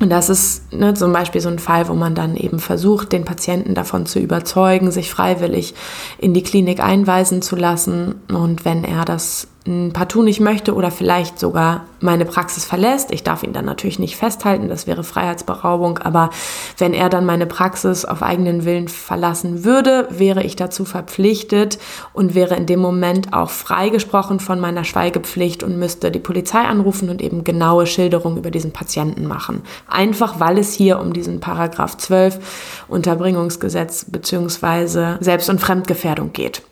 und 0.00 0.08
das 0.08 0.30
ist 0.30 0.72
ne, 0.72 0.94
zum 0.94 1.12
Beispiel 1.12 1.42
so 1.42 1.50
ein 1.50 1.58
Fall, 1.58 1.86
wo 1.88 1.92
man 1.92 2.14
dann 2.14 2.34
eben 2.34 2.58
versucht, 2.58 3.12
den 3.12 3.26
Patienten 3.26 3.74
davon 3.74 4.06
zu 4.06 4.18
überzeugen, 4.18 4.90
sich 4.90 5.10
freiwillig 5.10 5.74
in 6.16 6.32
die 6.32 6.42
Klinik 6.42 6.80
einweisen 6.80 7.42
zu 7.42 7.54
lassen. 7.54 8.14
Und 8.32 8.64
wenn 8.64 8.82
er 8.82 9.04
das 9.04 9.46
partout 9.64 10.22
nicht 10.22 10.40
möchte 10.40 10.74
oder 10.74 10.90
vielleicht 10.90 11.38
sogar 11.38 11.84
meine 12.00 12.24
Praxis 12.24 12.64
verlässt. 12.64 13.12
Ich 13.12 13.24
darf 13.24 13.42
ihn 13.42 13.52
dann 13.52 13.66
natürlich 13.66 13.98
nicht 13.98 14.16
festhalten, 14.16 14.68
das 14.68 14.86
wäre 14.86 15.04
Freiheitsberaubung, 15.04 15.98
aber 15.98 16.30
wenn 16.78 16.94
er 16.94 17.10
dann 17.10 17.26
meine 17.26 17.46
Praxis 17.46 18.06
auf 18.06 18.22
eigenen 18.22 18.64
Willen 18.64 18.88
verlassen 18.88 19.64
würde, 19.64 20.08
wäre 20.10 20.42
ich 20.42 20.56
dazu 20.56 20.86
verpflichtet 20.86 21.78
und 22.14 22.34
wäre 22.34 22.56
in 22.56 22.64
dem 22.64 22.80
Moment 22.80 23.34
auch 23.34 23.50
freigesprochen 23.50 24.40
von 24.40 24.60
meiner 24.60 24.84
Schweigepflicht 24.84 25.62
und 25.62 25.78
müsste 25.78 26.10
die 26.10 26.20
Polizei 26.20 26.60
anrufen 26.60 27.10
und 27.10 27.20
eben 27.20 27.44
genaue 27.44 27.86
Schilderungen 27.86 28.38
über 28.38 28.50
diesen 28.50 28.72
Patienten 28.72 29.26
machen. 29.26 29.62
Einfach 29.86 30.40
weil 30.40 30.56
es 30.56 30.72
hier 30.72 30.98
um 30.98 31.12
diesen 31.12 31.40
Paragraph 31.40 31.98
12 31.98 32.86
Unterbringungsgesetz 32.88 34.06
bzw. 34.06 35.16
Selbst- 35.20 35.50
und 35.50 35.60
Fremdgefährdung 35.60 36.32
geht. 36.32 36.62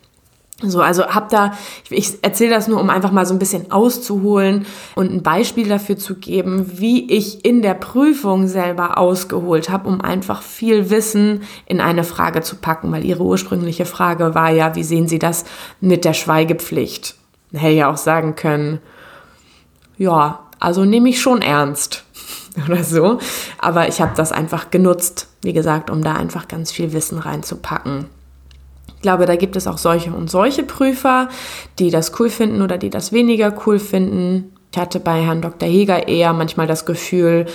So, 0.61 0.81
also 0.81 1.05
hab 1.05 1.29
da, 1.29 1.53
ich 1.89 2.21
erzähle 2.21 2.51
das 2.51 2.67
nur, 2.67 2.81
um 2.81 2.89
einfach 2.89 3.11
mal 3.11 3.25
so 3.25 3.33
ein 3.33 3.39
bisschen 3.39 3.71
auszuholen 3.71 4.65
und 4.93 5.09
ein 5.09 5.23
Beispiel 5.23 5.69
dafür 5.69 5.95
zu 5.95 6.15
geben, 6.15 6.79
wie 6.79 7.09
ich 7.09 7.45
in 7.45 7.61
der 7.61 7.75
Prüfung 7.75 8.47
selber 8.47 8.97
ausgeholt 8.97 9.69
habe, 9.69 9.87
um 9.87 10.01
einfach 10.01 10.41
viel 10.41 10.89
Wissen 10.89 11.43
in 11.65 11.79
eine 11.79 12.03
Frage 12.03 12.41
zu 12.41 12.57
packen, 12.57 12.91
weil 12.91 13.05
ihre 13.05 13.23
ursprüngliche 13.23 13.85
Frage 13.85 14.35
war 14.35 14.49
ja, 14.49 14.75
wie 14.75 14.83
sehen 14.83 15.07
Sie 15.07 15.19
das 15.19 15.45
mit 15.79 16.03
der 16.03 16.13
Schweigepflicht? 16.13 17.15
Hätte 17.53 17.73
ja 17.73 17.89
auch 17.89 17.97
sagen 17.97 18.35
können, 18.35 18.79
ja, 19.97 20.39
also 20.59 20.83
nehme 20.83 21.07
ich 21.07 21.21
schon 21.21 21.41
ernst 21.41 22.03
oder 22.67 22.83
so, 22.83 23.19
aber 23.59 23.87
ich 23.87 24.01
habe 24.01 24.11
das 24.17 24.33
einfach 24.33 24.71
genutzt, 24.71 25.29
wie 25.41 25.53
gesagt, 25.53 25.89
um 25.89 26.03
da 26.03 26.15
einfach 26.15 26.49
ganz 26.49 26.69
viel 26.69 26.91
Wissen 26.91 27.17
reinzupacken. 27.17 28.07
Ich 28.95 29.01
glaube, 29.01 29.25
da 29.25 29.35
gibt 29.35 29.55
es 29.55 29.67
auch 29.67 29.77
solche 29.77 30.11
und 30.11 30.29
solche 30.29 30.63
Prüfer, 30.63 31.29
die 31.79 31.89
das 31.89 32.19
cool 32.19 32.29
finden 32.29 32.61
oder 32.61 32.77
die 32.77 32.89
das 32.89 33.11
weniger 33.11 33.53
cool 33.65 33.79
finden. 33.79 34.53
Ich 34.71 34.77
hatte 34.77 34.99
bei 34.99 35.21
Herrn 35.21 35.41
Dr. 35.41 35.67
Heger 35.67 36.07
eher 36.07 36.33
manchmal 36.33 36.67
das 36.67 36.85
Gefühl, 36.85 37.45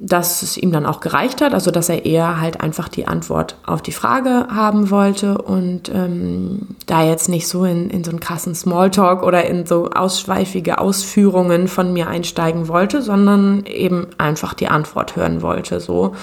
dass 0.00 0.42
es 0.42 0.56
ihm 0.56 0.70
dann 0.70 0.86
auch 0.86 1.00
gereicht 1.00 1.40
hat, 1.40 1.54
also 1.54 1.72
dass 1.72 1.88
er 1.88 2.06
eher 2.06 2.40
halt 2.40 2.60
einfach 2.60 2.88
die 2.88 3.08
Antwort 3.08 3.56
auf 3.66 3.82
die 3.82 3.92
Frage 3.92 4.46
haben 4.48 4.90
wollte 4.90 5.38
und 5.38 5.88
ähm, 5.92 6.76
da 6.86 7.02
jetzt 7.02 7.28
nicht 7.28 7.48
so 7.48 7.64
in, 7.64 7.90
in 7.90 8.04
so 8.04 8.10
einen 8.10 8.20
krassen 8.20 8.54
Smalltalk 8.54 9.24
oder 9.24 9.44
in 9.46 9.66
so 9.66 9.90
ausschweifige 9.90 10.78
Ausführungen 10.78 11.66
von 11.66 11.92
mir 11.92 12.06
einsteigen 12.06 12.68
wollte, 12.68 13.02
sondern 13.02 13.66
eben 13.66 14.06
einfach 14.18 14.54
die 14.54 14.68
Antwort 14.68 15.16
hören 15.16 15.42
wollte 15.42 15.80
so 15.80 16.14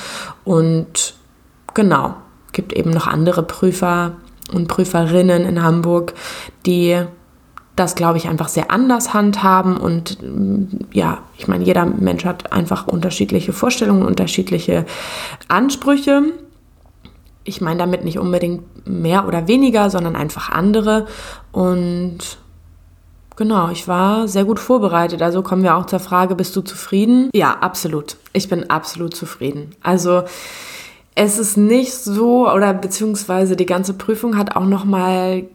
und 0.46 1.16
genau 1.74 2.16
gibt 2.56 2.74
eben 2.74 2.90
noch 2.90 3.06
andere 3.06 3.44
Prüfer 3.44 4.14
und 4.52 4.68
Prüferinnen 4.68 5.46
in 5.46 5.62
Hamburg, 5.62 6.14
die 6.66 7.06
das, 7.76 7.96
glaube 7.96 8.18
ich, 8.18 8.28
einfach 8.28 8.48
sehr 8.48 8.72
anders 8.72 9.14
handhaben. 9.14 9.78
Und 9.78 10.18
mm, 10.22 10.86
ja, 10.94 11.20
ich 11.38 11.48
meine, 11.48 11.64
jeder 11.64 11.86
Mensch 11.86 12.26
hat 12.26 12.52
einfach 12.54 12.88
unterschiedliche 12.88 13.54
Vorstellungen, 13.54 14.04
unterschiedliche 14.04 14.86
Ansprüche. 15.48 16.24
Ich 17.44 17.62
meine 17.62 17.80
damit 17.80 18.04
nicht 18.04 18.18
unbedingt 18.18 18.88
mehr 18.88 19.28
oder 19.28 19.48
weniger, 19.48 19.90
sondern 19.90 20.16
einfach 20.16 20.50
andere. 20.50 21.06
Und 21.52 22.38
genau, 23.36 23.70
ich 23.70 23.88
war 23.88 24.28
sehr 24.28 24.46
gut 24.46 24.60
vorbereitet. 24.60 25.22
Also 25.22 25.42
kommen 25.44 25.64
wir 25.64 25.76
auch 25.76 25.86
zur 25.86 26.00
Frage, 26.00 26.36
bist 26.36 26.56
du 26.56 26.62
zufrieden? 26.62 27.30
Ja, 27.34 27.58
absolut. 27.60 28.16
Ich 28.32 28.48
bin 28.48 28.70
absolut 28.70 29.16
zufrieden. 29.16 29.76
Also 29.84 30.24
es 31.16 31.40
ist 31.40 31.56
nicht 31.56 31.94
so, 31.94 32.52
oder 32.52 32.74
beziehungsweise 32.74 33.56
die 33.56 33.66
ganze 33.66 33.94
Prüfung 33.94 34.38
hat 34.38 34.58
auch 34.58 34.66
nochmal, 34.66 35.46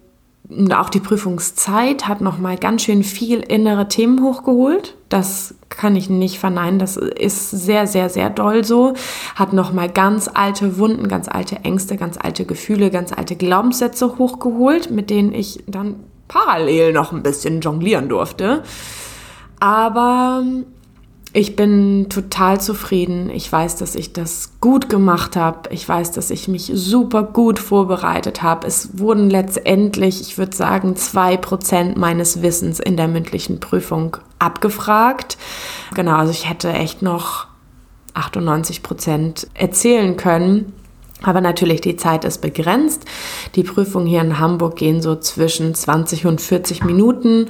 auch 0.75 0.88
die 0.88 1.01
Prüfungszeit 1.01 2.09
hat 2.09 2.23
nochmal 2.23 2.57
ganz 2.57 2.83
schön 2.83 3.05
viel 3.05 3.40
innere 3.40 3.87
Themen 3.87 4.23
hochgeholt. 4.23 4.96
Das 5.11 5.55
kann 5.68 5.96
ich 5.96 6.09
nicht 6.09 6.38
verneinen. 6.38 6.79
Das 6.79 6.96
ist 6.96 7.51
sehr, 7.51 7.87
sehr, 7.87 8.09
sehr 8.09 8.31
doll 8.31 8.64
so. 8.64 8.94
Hat 9.37 9.53
nochmal 9.53 9.90
ganz 9.90 10.31
alte 10.33 10.79
Wunden, 10.79 11.09
ganz 11.09 11.29
alte 11.29 11.57
Ängste, 11.57 11.99
ganz 11.99 12.16
alte 12.16 12.46
Gefühle, 12.46 12.90
ganz 12.90 13.12
alte 13.12 13.37
Glaubenssätze 13.37 14.18
hochgeholt, 14.18 14.90
mit 14.90 15.11
denen 15.11 15.35
ich 15.35 15.62
dann 15.66 15.96
parallel 16.27 16.94
noch 16.94 17.12
ein 17.12 17.23
bisschen 17.23 17.61
jonglieren 17.61 18.09
durfte. 18.09 18.62
Aber 19.61 20.42
ich 21.33 21.55
bin 21.55 22.09
total 22.09 22.61
zufrieden. 22.61 23.31
Ich 23.31 23.51
weiß, 23.51 23.77
dass 23.77 23.95
ich 23.95 24.12
das 24.12 24.53
gut 24.61 24.88
gemacht 24.88 25.37
habe. 25.37 25.73
Ich 25.73 25.88
weiß, 25.88 26.11
dass 26.11 26.31
ich 26.31 26.49
mich 26.49 26.73
super 26.75 27.23
gut 27.23 27.61
vorbereitet 27.61 28.43
habe. 28.43 28.66
Es 28.66 28.99
wurden 28.99 29.31
letztendlich, 29.31 30.21
ich 30.21 30.38
würde 30.38 30.57
sagen, 30.57 30.97
zwei 30.97 31.37
Prozent 31.37 31.97
meines 31.97 32.43
Wissens 32.43 32.81
in 32.81 32.97
der 32.97 33.07
mündlichen 33.07 33.61
Prüfung 33.61 34.16
abgefragt. 34.40 35.38
Genau, 35.95 36.16
also 36.16 36.33
ich 36.33 36.49
hätte 36.49 36.73
echt 36.73 37.01
noch 37.01 37.47
98 38.14 38.83
Prozent 38.83 39.47
erzählen 39.55 40.16
können. 40.16 40.73
Aber 41.23 41.40
natürlich, 41.40 41.81
die 41.81 41.97
Zeit 41.97 42.25
ist 42.25 42.40
begrenzt. 42.40 43.05
Die 43.55 43.62
Prüfungen 43.62 44.07
hier 44.07 44.23
in 44.23 44.38
Hamburg 44.40 44.77
gehen 44.77 45.01
so 45.01 45.14
zwischen 45.16 45.75
20 45.75 46.27
und 46.27 46.40
40 46.40 46.83
Minuten 46.83 47.49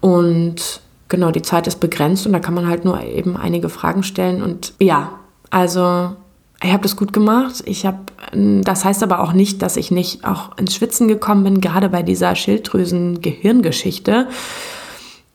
und 0.00 0.80
genau, 1.08 1.30
die 1.30 1.42
Zeit 1.42 1.66
ist 1.66 1.80
begrenzt 1.80 2.26
und 2.26 2.32
da 2.32 2.38
kann 2.38 2.54
man 2.54 2.66
halt 2.66 2.84
nur 2.84 3.02
eben 3.02 3.36
einige 3.36 3.68
Fragen 3.68 4.02
stellen. 4.02 4.42
Und 4.42 4.74
ja, 4.78 5.10
also 5.50 6.16
ich 6.62 6.72
habe 6.72 6.82
das 6.82 6.96
gut 6.96 7.12
gemacht. 7.12 7.62
Ich 7.66 7.86
habe, 7.86 7.98
das 8.32 8.84
heißt 8.84 9.02
aber 9.02 9.20
auch 9.20 9.32
nicht, 9.32 9.62
dass 9.62 9.76
ich 9.76 9.90
nicht 9.90 10.24
auch 10.24 10.56
ins 10.58 10.74
Schwitzen 10.74 11.08
gekommen 11.08 11.44
bin, 11.44 11.60
gerade 11.60 11.88
bei 11.88 12.02
dieser 12.02 12.34
Schilddrüsen-Gehirngeschichte, 12.34 14.28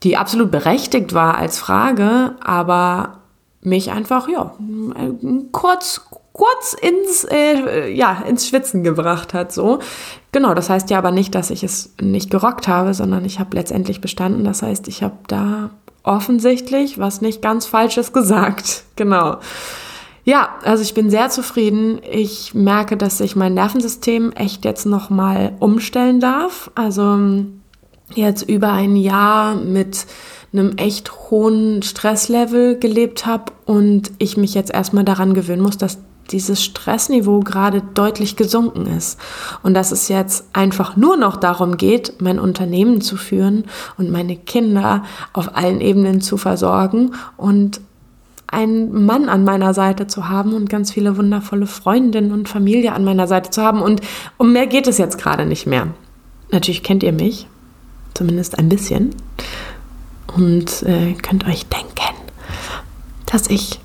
die 0.04 0.18
absolut 0.18 0.52
berechtigt 0.52 1.14
war 1.14 1.38
als 1.38 1.58
Frage, 1.58 2.36
aber 2.44 3.20
mich 3.62 3.92
einfach, 3.92 4.28
ja, 4.28 4.54
kurz, 5.54 6.02
kurz 6.34 6.74
ins, 6.74 7.24
äh, 7.24 7.90
ja, 7.90 8.24
ins 8.28 8.48
Schwitzen 8.48 8.84
gebracht 8.84 9.34
hat. 9.34 9.54
So. 9.54 9.80
Genau, 10.32 10.54
das 10.54 10.70
heißt 10.70 10.90
ja 10.90 10.98
aber 10.98 11.12
nicht, 11.12 11.36
dass 11.36 11.52
ich 11.52 11.64
es 11.64 11.94
nicht 12.02 12.32
gerockt 12.32 12.68
habe, 12.68 12.94
sondern 12.94 13.24
ich 13.24 13.40
habe 13.40 13.56
letztendlich 13.56 14.02
bestanden. 14.02 14.44
Das 14.44 14.64
heißt, 14.64 14.88
ich 14.88 15.04
habe 15.04 15.18
da 15.28 15.70
offensichtlich 16.02 17.00
was 17.00 17.22
nicht 17.22 17.42
ganz 17.42 17.66
Falsches 17.66 18.12
gesagt. 18.12 18.84
Genau. 18.96 19.38
Ja, 20.24 20.50
also 20.64 20.84
ich 20.84 20.94
bin 20.94 21.10
sehr 21.10 21.30
zufrieden. 21.30 22.00
Ich 22.10 22.54
merke, 22.54 22.96
dass 22.96 23.20
ich 23.20 23.36
mein 23.36 23.56
Nervensystem 23.56 24.32
echt 24.34 24.64
jetzt 24.66 24.86
nochmal 24.86 25.54
umstellen 25.60 26.20
darf. 26.20 26.70
Also 26.76 27.18
jetzt 28.14 28.44
über 28.44 28.72
ein 28.72 28.96
Jahr 28.96 29.56
mit 29.56 30.06
einem 30.54 30.78
echt 30.78 31.12
hohen 31.32 31.82
Stresslevel 31.82 32.78
gelebt 32.78 33.26
habe 33.26 33.52
und 33.66 34.12
ich 34.20 34.38
mich 34.38 34.54
jetzt 34.54 34.72
erstmal 34.72 35.04
daran 35.04 35.34
gewöhnen 35.34 35.64
muss, 35.64 35.78
dass 35.78 35.98
dieses 36.32 36.64
Stressniveau 36.64 37.42
gerade 37.42 37.82
deutlich 37.94 38.36
gesunken 38.36 38.86
ist. 38.86 39.20
Und 39.62 39.74
dass 39.74 39.92
es 39.92 40.08
jetzt 40.08 40.46
einfach 40.54 40.96
nur 40.96 41.18
noch 41.18 41.38
darum 41.38 41.78
geht, 41.78 42.22
mein 42.22 42.40
Unternehmen 42.40 43.02
zu 43.02 43.18
führen 43.18 43.66
und 43.98 44.10
meine 44.10 44.36
Kinder 44.36 45.04
auf 45.34 45.56
allen 45.56 45.82
Ebenen 45.82 46.22
zu 46.22 46.38
versorgen 46.38 47.12
und 47.38 47.82
einen 48.48 49.06
Mann 49.06 49.30
an 49.30 49.44
meiner 49.44 49.74
Seite 49.74 50.08
zu 50.08 50.30
haben 50.30 50.54
und 50.54 50.70
ganz 50.70 50.92
viele 50.92 51.18
wundervolle 51.18 51.66
Freundinnen 51.66 52.32
und 52.32 52.48
Familie 52.48 52.94
an 52.94 53.04
meiner 53.04 53.28
Seite 53.28 53.50
zu 53.50 53.64
haben. 53.64 53.82
Und 53.82 54.02
um 54.38 54.54
mehr 54.54 54.68
geht 54.68 54.88
es 54.88 54.98
jetzt 55.00 55.18
gerade 55.18 55.46
nicht 55.46 55.66
mehr. 55.66 55.88
Natürlich 56.52 56.84
kennt 56.84 57.02
ihr 57.02 57.14
mich, 57.14 57.48
zumindest 58.14 58.60
ein 58.60 58.70
bisschen. 58.70 59.16
Und 60.36 60.84
äh, 60.84 61.14
könnt 61.14 61.48
euch 61.48 61.66
denken, 61.66 62.16
dass 63.26 63.50
ich 63.50 63.80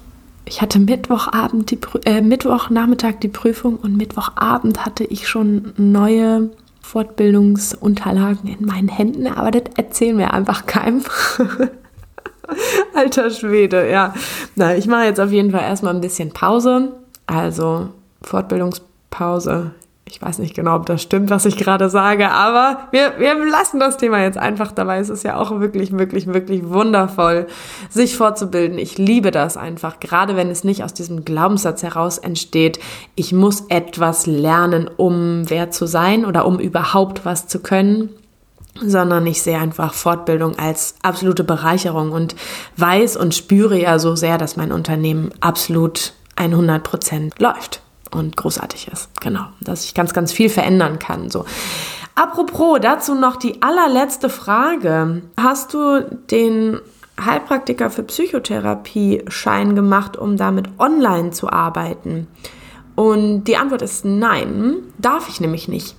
ich 0.48 0.62
hatte 0.62 0.78
Mittwochabend 0.78 1.70
die 1.70 1.78
äh, 2.04 2.20
Mittwochnachmittag 2.20 3.20
die 3.20 3.28
Prüfung 3.28 3.76
und 3.76 3.96
Mittwochabend 3.96 4.84
hatte 4.84 5.04
ich 5.04 5.28
schon 5.28 5.72
neue 5.76 6.50
Fortbildungsunterlagen 6.80 8.48
in 8.48 8.64
meinen 8.64 8.88
Händen, 8.88 9.26
aber 9.26 9.50
das 9.50 9.74
erzählen 9.76 10.16
wir 10.16 10.32
einfach 10.32 10.66
keinem. 10.66 11.02
Alter 12.94 13.30
Schwede, 13.30 13.90
ja. 13.90 14.14
Na, 14.56 14.74
ich 14.74 14.86
mache 14.86 15.04
jetzt 15.04 15.20
auf 15.20 15.30
jeden 15.30 15.50
Fall 15.50 15.60
erstmal 15.60 15.94
ein 15.94 16.00
bisschen 16.00 16.32
Pause. 16.32 16.92
Also 17.26 17.90
Fortbildungspause 18.22 19.72
ich 20.10 20.22
weiß 20.22 20.38
nicht 20.38 20.54
genau, 20.54 20.76
ob 20.76 20.86
das 20.86 21.02
stimmt, 21.02 21.30
was 21.30 21.44
ich 21.44 21.56
gerade 21.56 21.90
sage, 21.90 22.30
aber 22.30 22.88
wir, 22.90 23.14
wir 23.18 23.34
lassen 23.46 23.78
das 23.78 23.98
Thema 23.98 24.22
jetzt 24.22 24.38
einfach 24.38 24.72
dabei. 24.72 24.98
Es 24.98 25.10
ist 25.10 25.22
ja 25.22 25.36
auch 25.36 25.60
wirklich, 25.60 25.92
wirklich, 25.92 26.26
wirklich 26.26 26.68
wundervoll, 26.68 27.46
sich 27.90 28.16
fortzubilden. 28.16 28.78
Ich 28.78 28.96
liebe 28.96 29.30
das 29.30 29.56
einfach, 29.56 30.00
gerade 30.00 30.36
wenn 30.36 30.50
es 30.50 30.64
nicht 30.64 30.82
aus 30.82 30.94
diesem 30.94 31.24
Glaubenssatz 31.24 31.82
heraus 31.82 32.18
entsteht, 32.18 32.80
ich 33.16 33.32
muss 33.32 33.64
etwas 33.68 34.26
lernen, 34.26 34.90
um 34.96 35.48
wer 35.48 35.70
zu 35.70 35.86
sein 35.86 36.24
oder 36.24 36.46
um 36.46 36.58
überhaupt 36.58 37.24
was 37.24 37.46
zu 37.46 37.60
können 37.60 38.10
sondern 38.80 39.26
ich 39.26 39.42
sehe 39.42 39.58
einfach 39.58 39.92
Fortbildung 39.92 40.56
als 40.56 40.94
absolute 41.02 41.42
Bereicherung 41.42 42.12
und 42.12 42.36
weiß 42.76 43.16
und 43.16 43.34
spüre 43.34 43.76
ja 43.76 43.98
so 43.98 44.14
sehr, 44.14 44.38
dass 44.38 44.56
mein 44.56 44.70
Unternehmen 44.70 45.30
absolut 45.40 46.12
100 46.36 46.84
Prozent 46.84 47.40
läuft 47.40 47.82
und 48.10 48.36
großartig 48.36 48.88
ist. 48.88 49.08
Genau, 49.20 49.46
dass 49.60 49.84
ich 49.84 49.94
ganz, 49.94 50.12
ganz 50.14 50.32
viel 50.32 50.48
verändern 50.48 50.98
kann. 50.98 51.30
So. 51.30 51.44
Apropos, 52.14 52.78
dazu 52.80 53.14
noch 53.14 53.36
die 53.36 53.62
allerletzte 53.62 54.28
Frage. 54.28 55.22
Hast 55.36 55.74
du 55.74 56.00
den 56.30 56.80
Heilpraktiker 57.20 57.90
für 57.90 58.02
Psychotherapie 58.02 59.24
Schein 59.28 59.74
gemacht, 59.74 60.16
um 60.16 60.36
damit 60.36 60.68
online 60.78 61.30
zu 61.30 61.50
arbeiten? 61.50 62.26
Und 62.96 63.44
die 63.44 63.56
Antwort 63.56 63.82
ist 63.82 64.04
nein, 64.04 64.78
darf 64.98 65.28
ich 65.28 65.40
nämlich 65.40 65.68
nicht. 65.68 65.94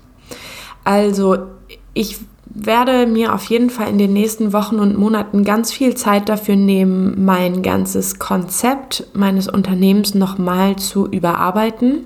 Also 0.84 1.47
ich 1.93 2.20
werde 2.50 3.06
mir 3.06 3.34
auf 3.34 3.45
jeden 3.45 3.70
Fall 3.70 3.89
in 3.89 3.97
den 3.97 4.14
nächsten 4.14 4.54
Wochen 4.54 4.80
und 4.80 4.97
Monaten 4.97 5.43
ganz 5.43 5.72
viel 5.72 5.95
Zeit 5.95 6.30
dafür 6.30 6.56
nehmen, 6.56 7.24
mein 7.24 7.62
ganzes 7.62 8.20
Konzept 8.20 9.08
meines 9.14 9.47
Unternehmens 9.47 10.16
nochmal 10.16 10.76
zu 10.76 11.08
überarbeiten 11.08 12.06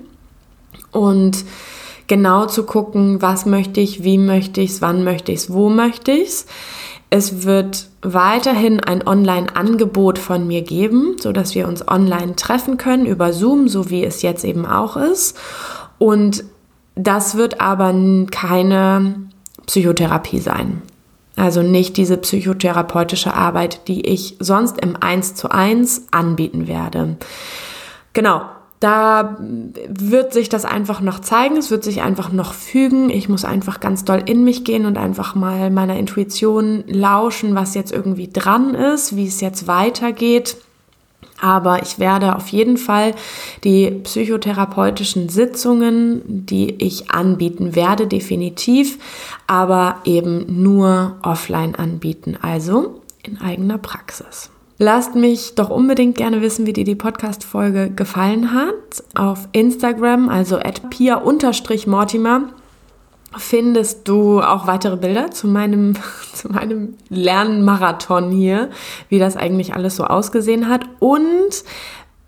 und 0.92 1.44
genau 2.06 2.46
zu 2.46 2.64
gucken, 2.64 3.22
was 3.22 3.46
möchte 3.46 3.80
ich, 3.80 4.04
wie 4.04 4.18
möchte 4.18 4.60
ich 4.60 4.72
es, 4.72 4.82
wann 4.82 5.02
möchte 5.04 5.32
ich 5.32 5.38
es, 5.38 5.52
wo 5.52 5.70
möchte 5.70 6.12
ich 6.12 6.28
es. 6.28 6.46
Es 7.10 7.44
wird 7.44 7.88
weiterhin 8.02 8.80
ein 8.80 9.06
Online-Angebot 9.06 10.18
von 10.18 10.46
mir 10.46 10.62
geben, 10.62 11.16
sodass 11.20 11.54
wir 11.54 11.68
uns 11.68 11.86
online 11.86 12.34
treffen 12.34 12.76
können 12.76 13.06
über 13.06 13.32
Zoom, 13.32 13.68
so 13.68 13.88
wie 13.88 14.04
es 14.04 14.22
jetzt 14.22 14.44
eben 14.44 14.66
auch 14.66 14.96
ist. 14.96 15.38
Und 15.98 16.44
das 16.96 17.36
wird 17.36 17.60
aber 17.60 17.94
keine 18.30 19.14
Psychotherapie 19.66 20.40
sein. 20.40 20.82
Also 21.36 21.62
nicht 21.62 21.96
diese 21.96 22.16
psychotherapeutische 22.16 23.34
Arbeit, 23.34 23.88
die 23.88 24.06
ich 24.06 24.36
sonst 24.38 24.80
im 24.80 24.96
1 25.00 25.34
zu 25.34 25.50
1 25.50 26.06
anbieten 26.12 26.68
werde. 26.68 27.16
Genau, 28.12 28.42
da 28.78 29.38
wird 29.88 30.32
sich 30.32 30.48
das 30.48 30.64
einfach 30.64 31.00
noch 31.00 31.18
zeigen, 31.20 31.56
es 31.56 31.70
wird 31.70 31.82
sich 31.82 32.02
einfach 32.02 32.30
noch 32.30 32.52
fügen. 32.52 33.08
Ich 33.08 33.28
muss 33.28 33.44
einfach 33.44 33.80
ganz 33.80 34.04
doll 34.04 34.22
in 34.26 34.44
mich 34.44 34.62
gehen 34.62 34.84
und 34.84 34.98
einfach 34.98 35.34
mal 35.34 35.70
meiner 35.70 35.96
Intuition 35.96 36.84
lauschen, 36.86 37.54
was 37.54 37.74
jetzt 37.74 37.92
irgendwie 37.92 38.28
dran 38.28 38.74
ist, 38.74 39.16
wie 39.16 39.26
es 39.26 39.40
jetzt 39.40 39.66
weitergeht. 39.66 40.58
Aber 41.44 41.82
ich 41.82 41.98
werde 41.98 42.36
auf 42.36 42.48
jeden 42.48 42.78
Fall 42.78 43.12
die 43.64 43.90
psychotherapeutischen 43.90 45.28
Sitzungen, 45.28 46.22
die 46.26 46.74
ich 46.82 47.10
anbieten 47.10 47.74
werde, 47.76 48.06
definitiv, 48.06 48.98
aber 49.46 49.96
eben 50.06 50.62
nur 50.62 51.18
offline 51.22 51.74
anbieten, 51.74 52.38
also 52.40 53.02
in 53.22 53.42
eigener 53.42 53.76
Praxis. 53.76 54.48
Lasst 54.78 55.16
mich 55.16 55.54
doch 55.54 55.68
unbedingt 55.68 56.16
gerne 56.16 56.40
wissen, 56.40 56.64
wie 56.64 56.72
dir 56.72 56.84
die 56.84 56.94
Podcast-Folge 56.94 57.90
gefallen 57.90 58.54
hat. 58.54 59.04
Auf 59.14 59.46
Instagram, 59.52 60.30
also 60.30 60.56
at 60.56 60.88
pia-mortimer, 60.88 62.48
findest 63.38 64.08
du 64.08 64.40
auch 64.40 64.66
weitere 64.66 64.96
Bilder 64.96 65.30
zu 65.30 65.46
meinem, 65.46 65.94
zu 66.32 66.48
meinem 66.48 66.94
Lernmarathon 67.08 68.30
hier, 68.30 68.70
wie 69.08 69.18
das 69.18 69.36
eigentlich 69.36 69.74
alles 69.74 69.96
so 69.96 70.04
ausgesehen 70.04 70.68
hat. 70.68 70.82
Und 71.00 71.64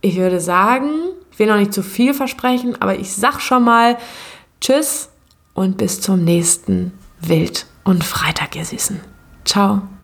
ich 0.07 0.17
würde 0.17 0.41
sagen, 0.41 0.91
ich 1.33 1.39
will 1.39 1.49
noch 1.49 1.57
nicht 1.57 1.75
zu 1.75 1.83
viel 1.83 2.15
versprechen, 2.15 2.81
aber 2.81 2.99
ich 2.99 3.13
sag 3.13 3.41
schon 3.41 3.65
mal 3.65 3.99
Tschüss 4.61 5.09
und 5.53 5.77
bis 5.77 6.01
zum 6.01 6.23
nächsten 6.23 6.93
Wild 7.21 7.67
und 7.85 8.05
Freitag, 8.05 8.55
ihr 8.57 8.65
Süßen. 8.65 9.01
Ciao. 9.45 9.83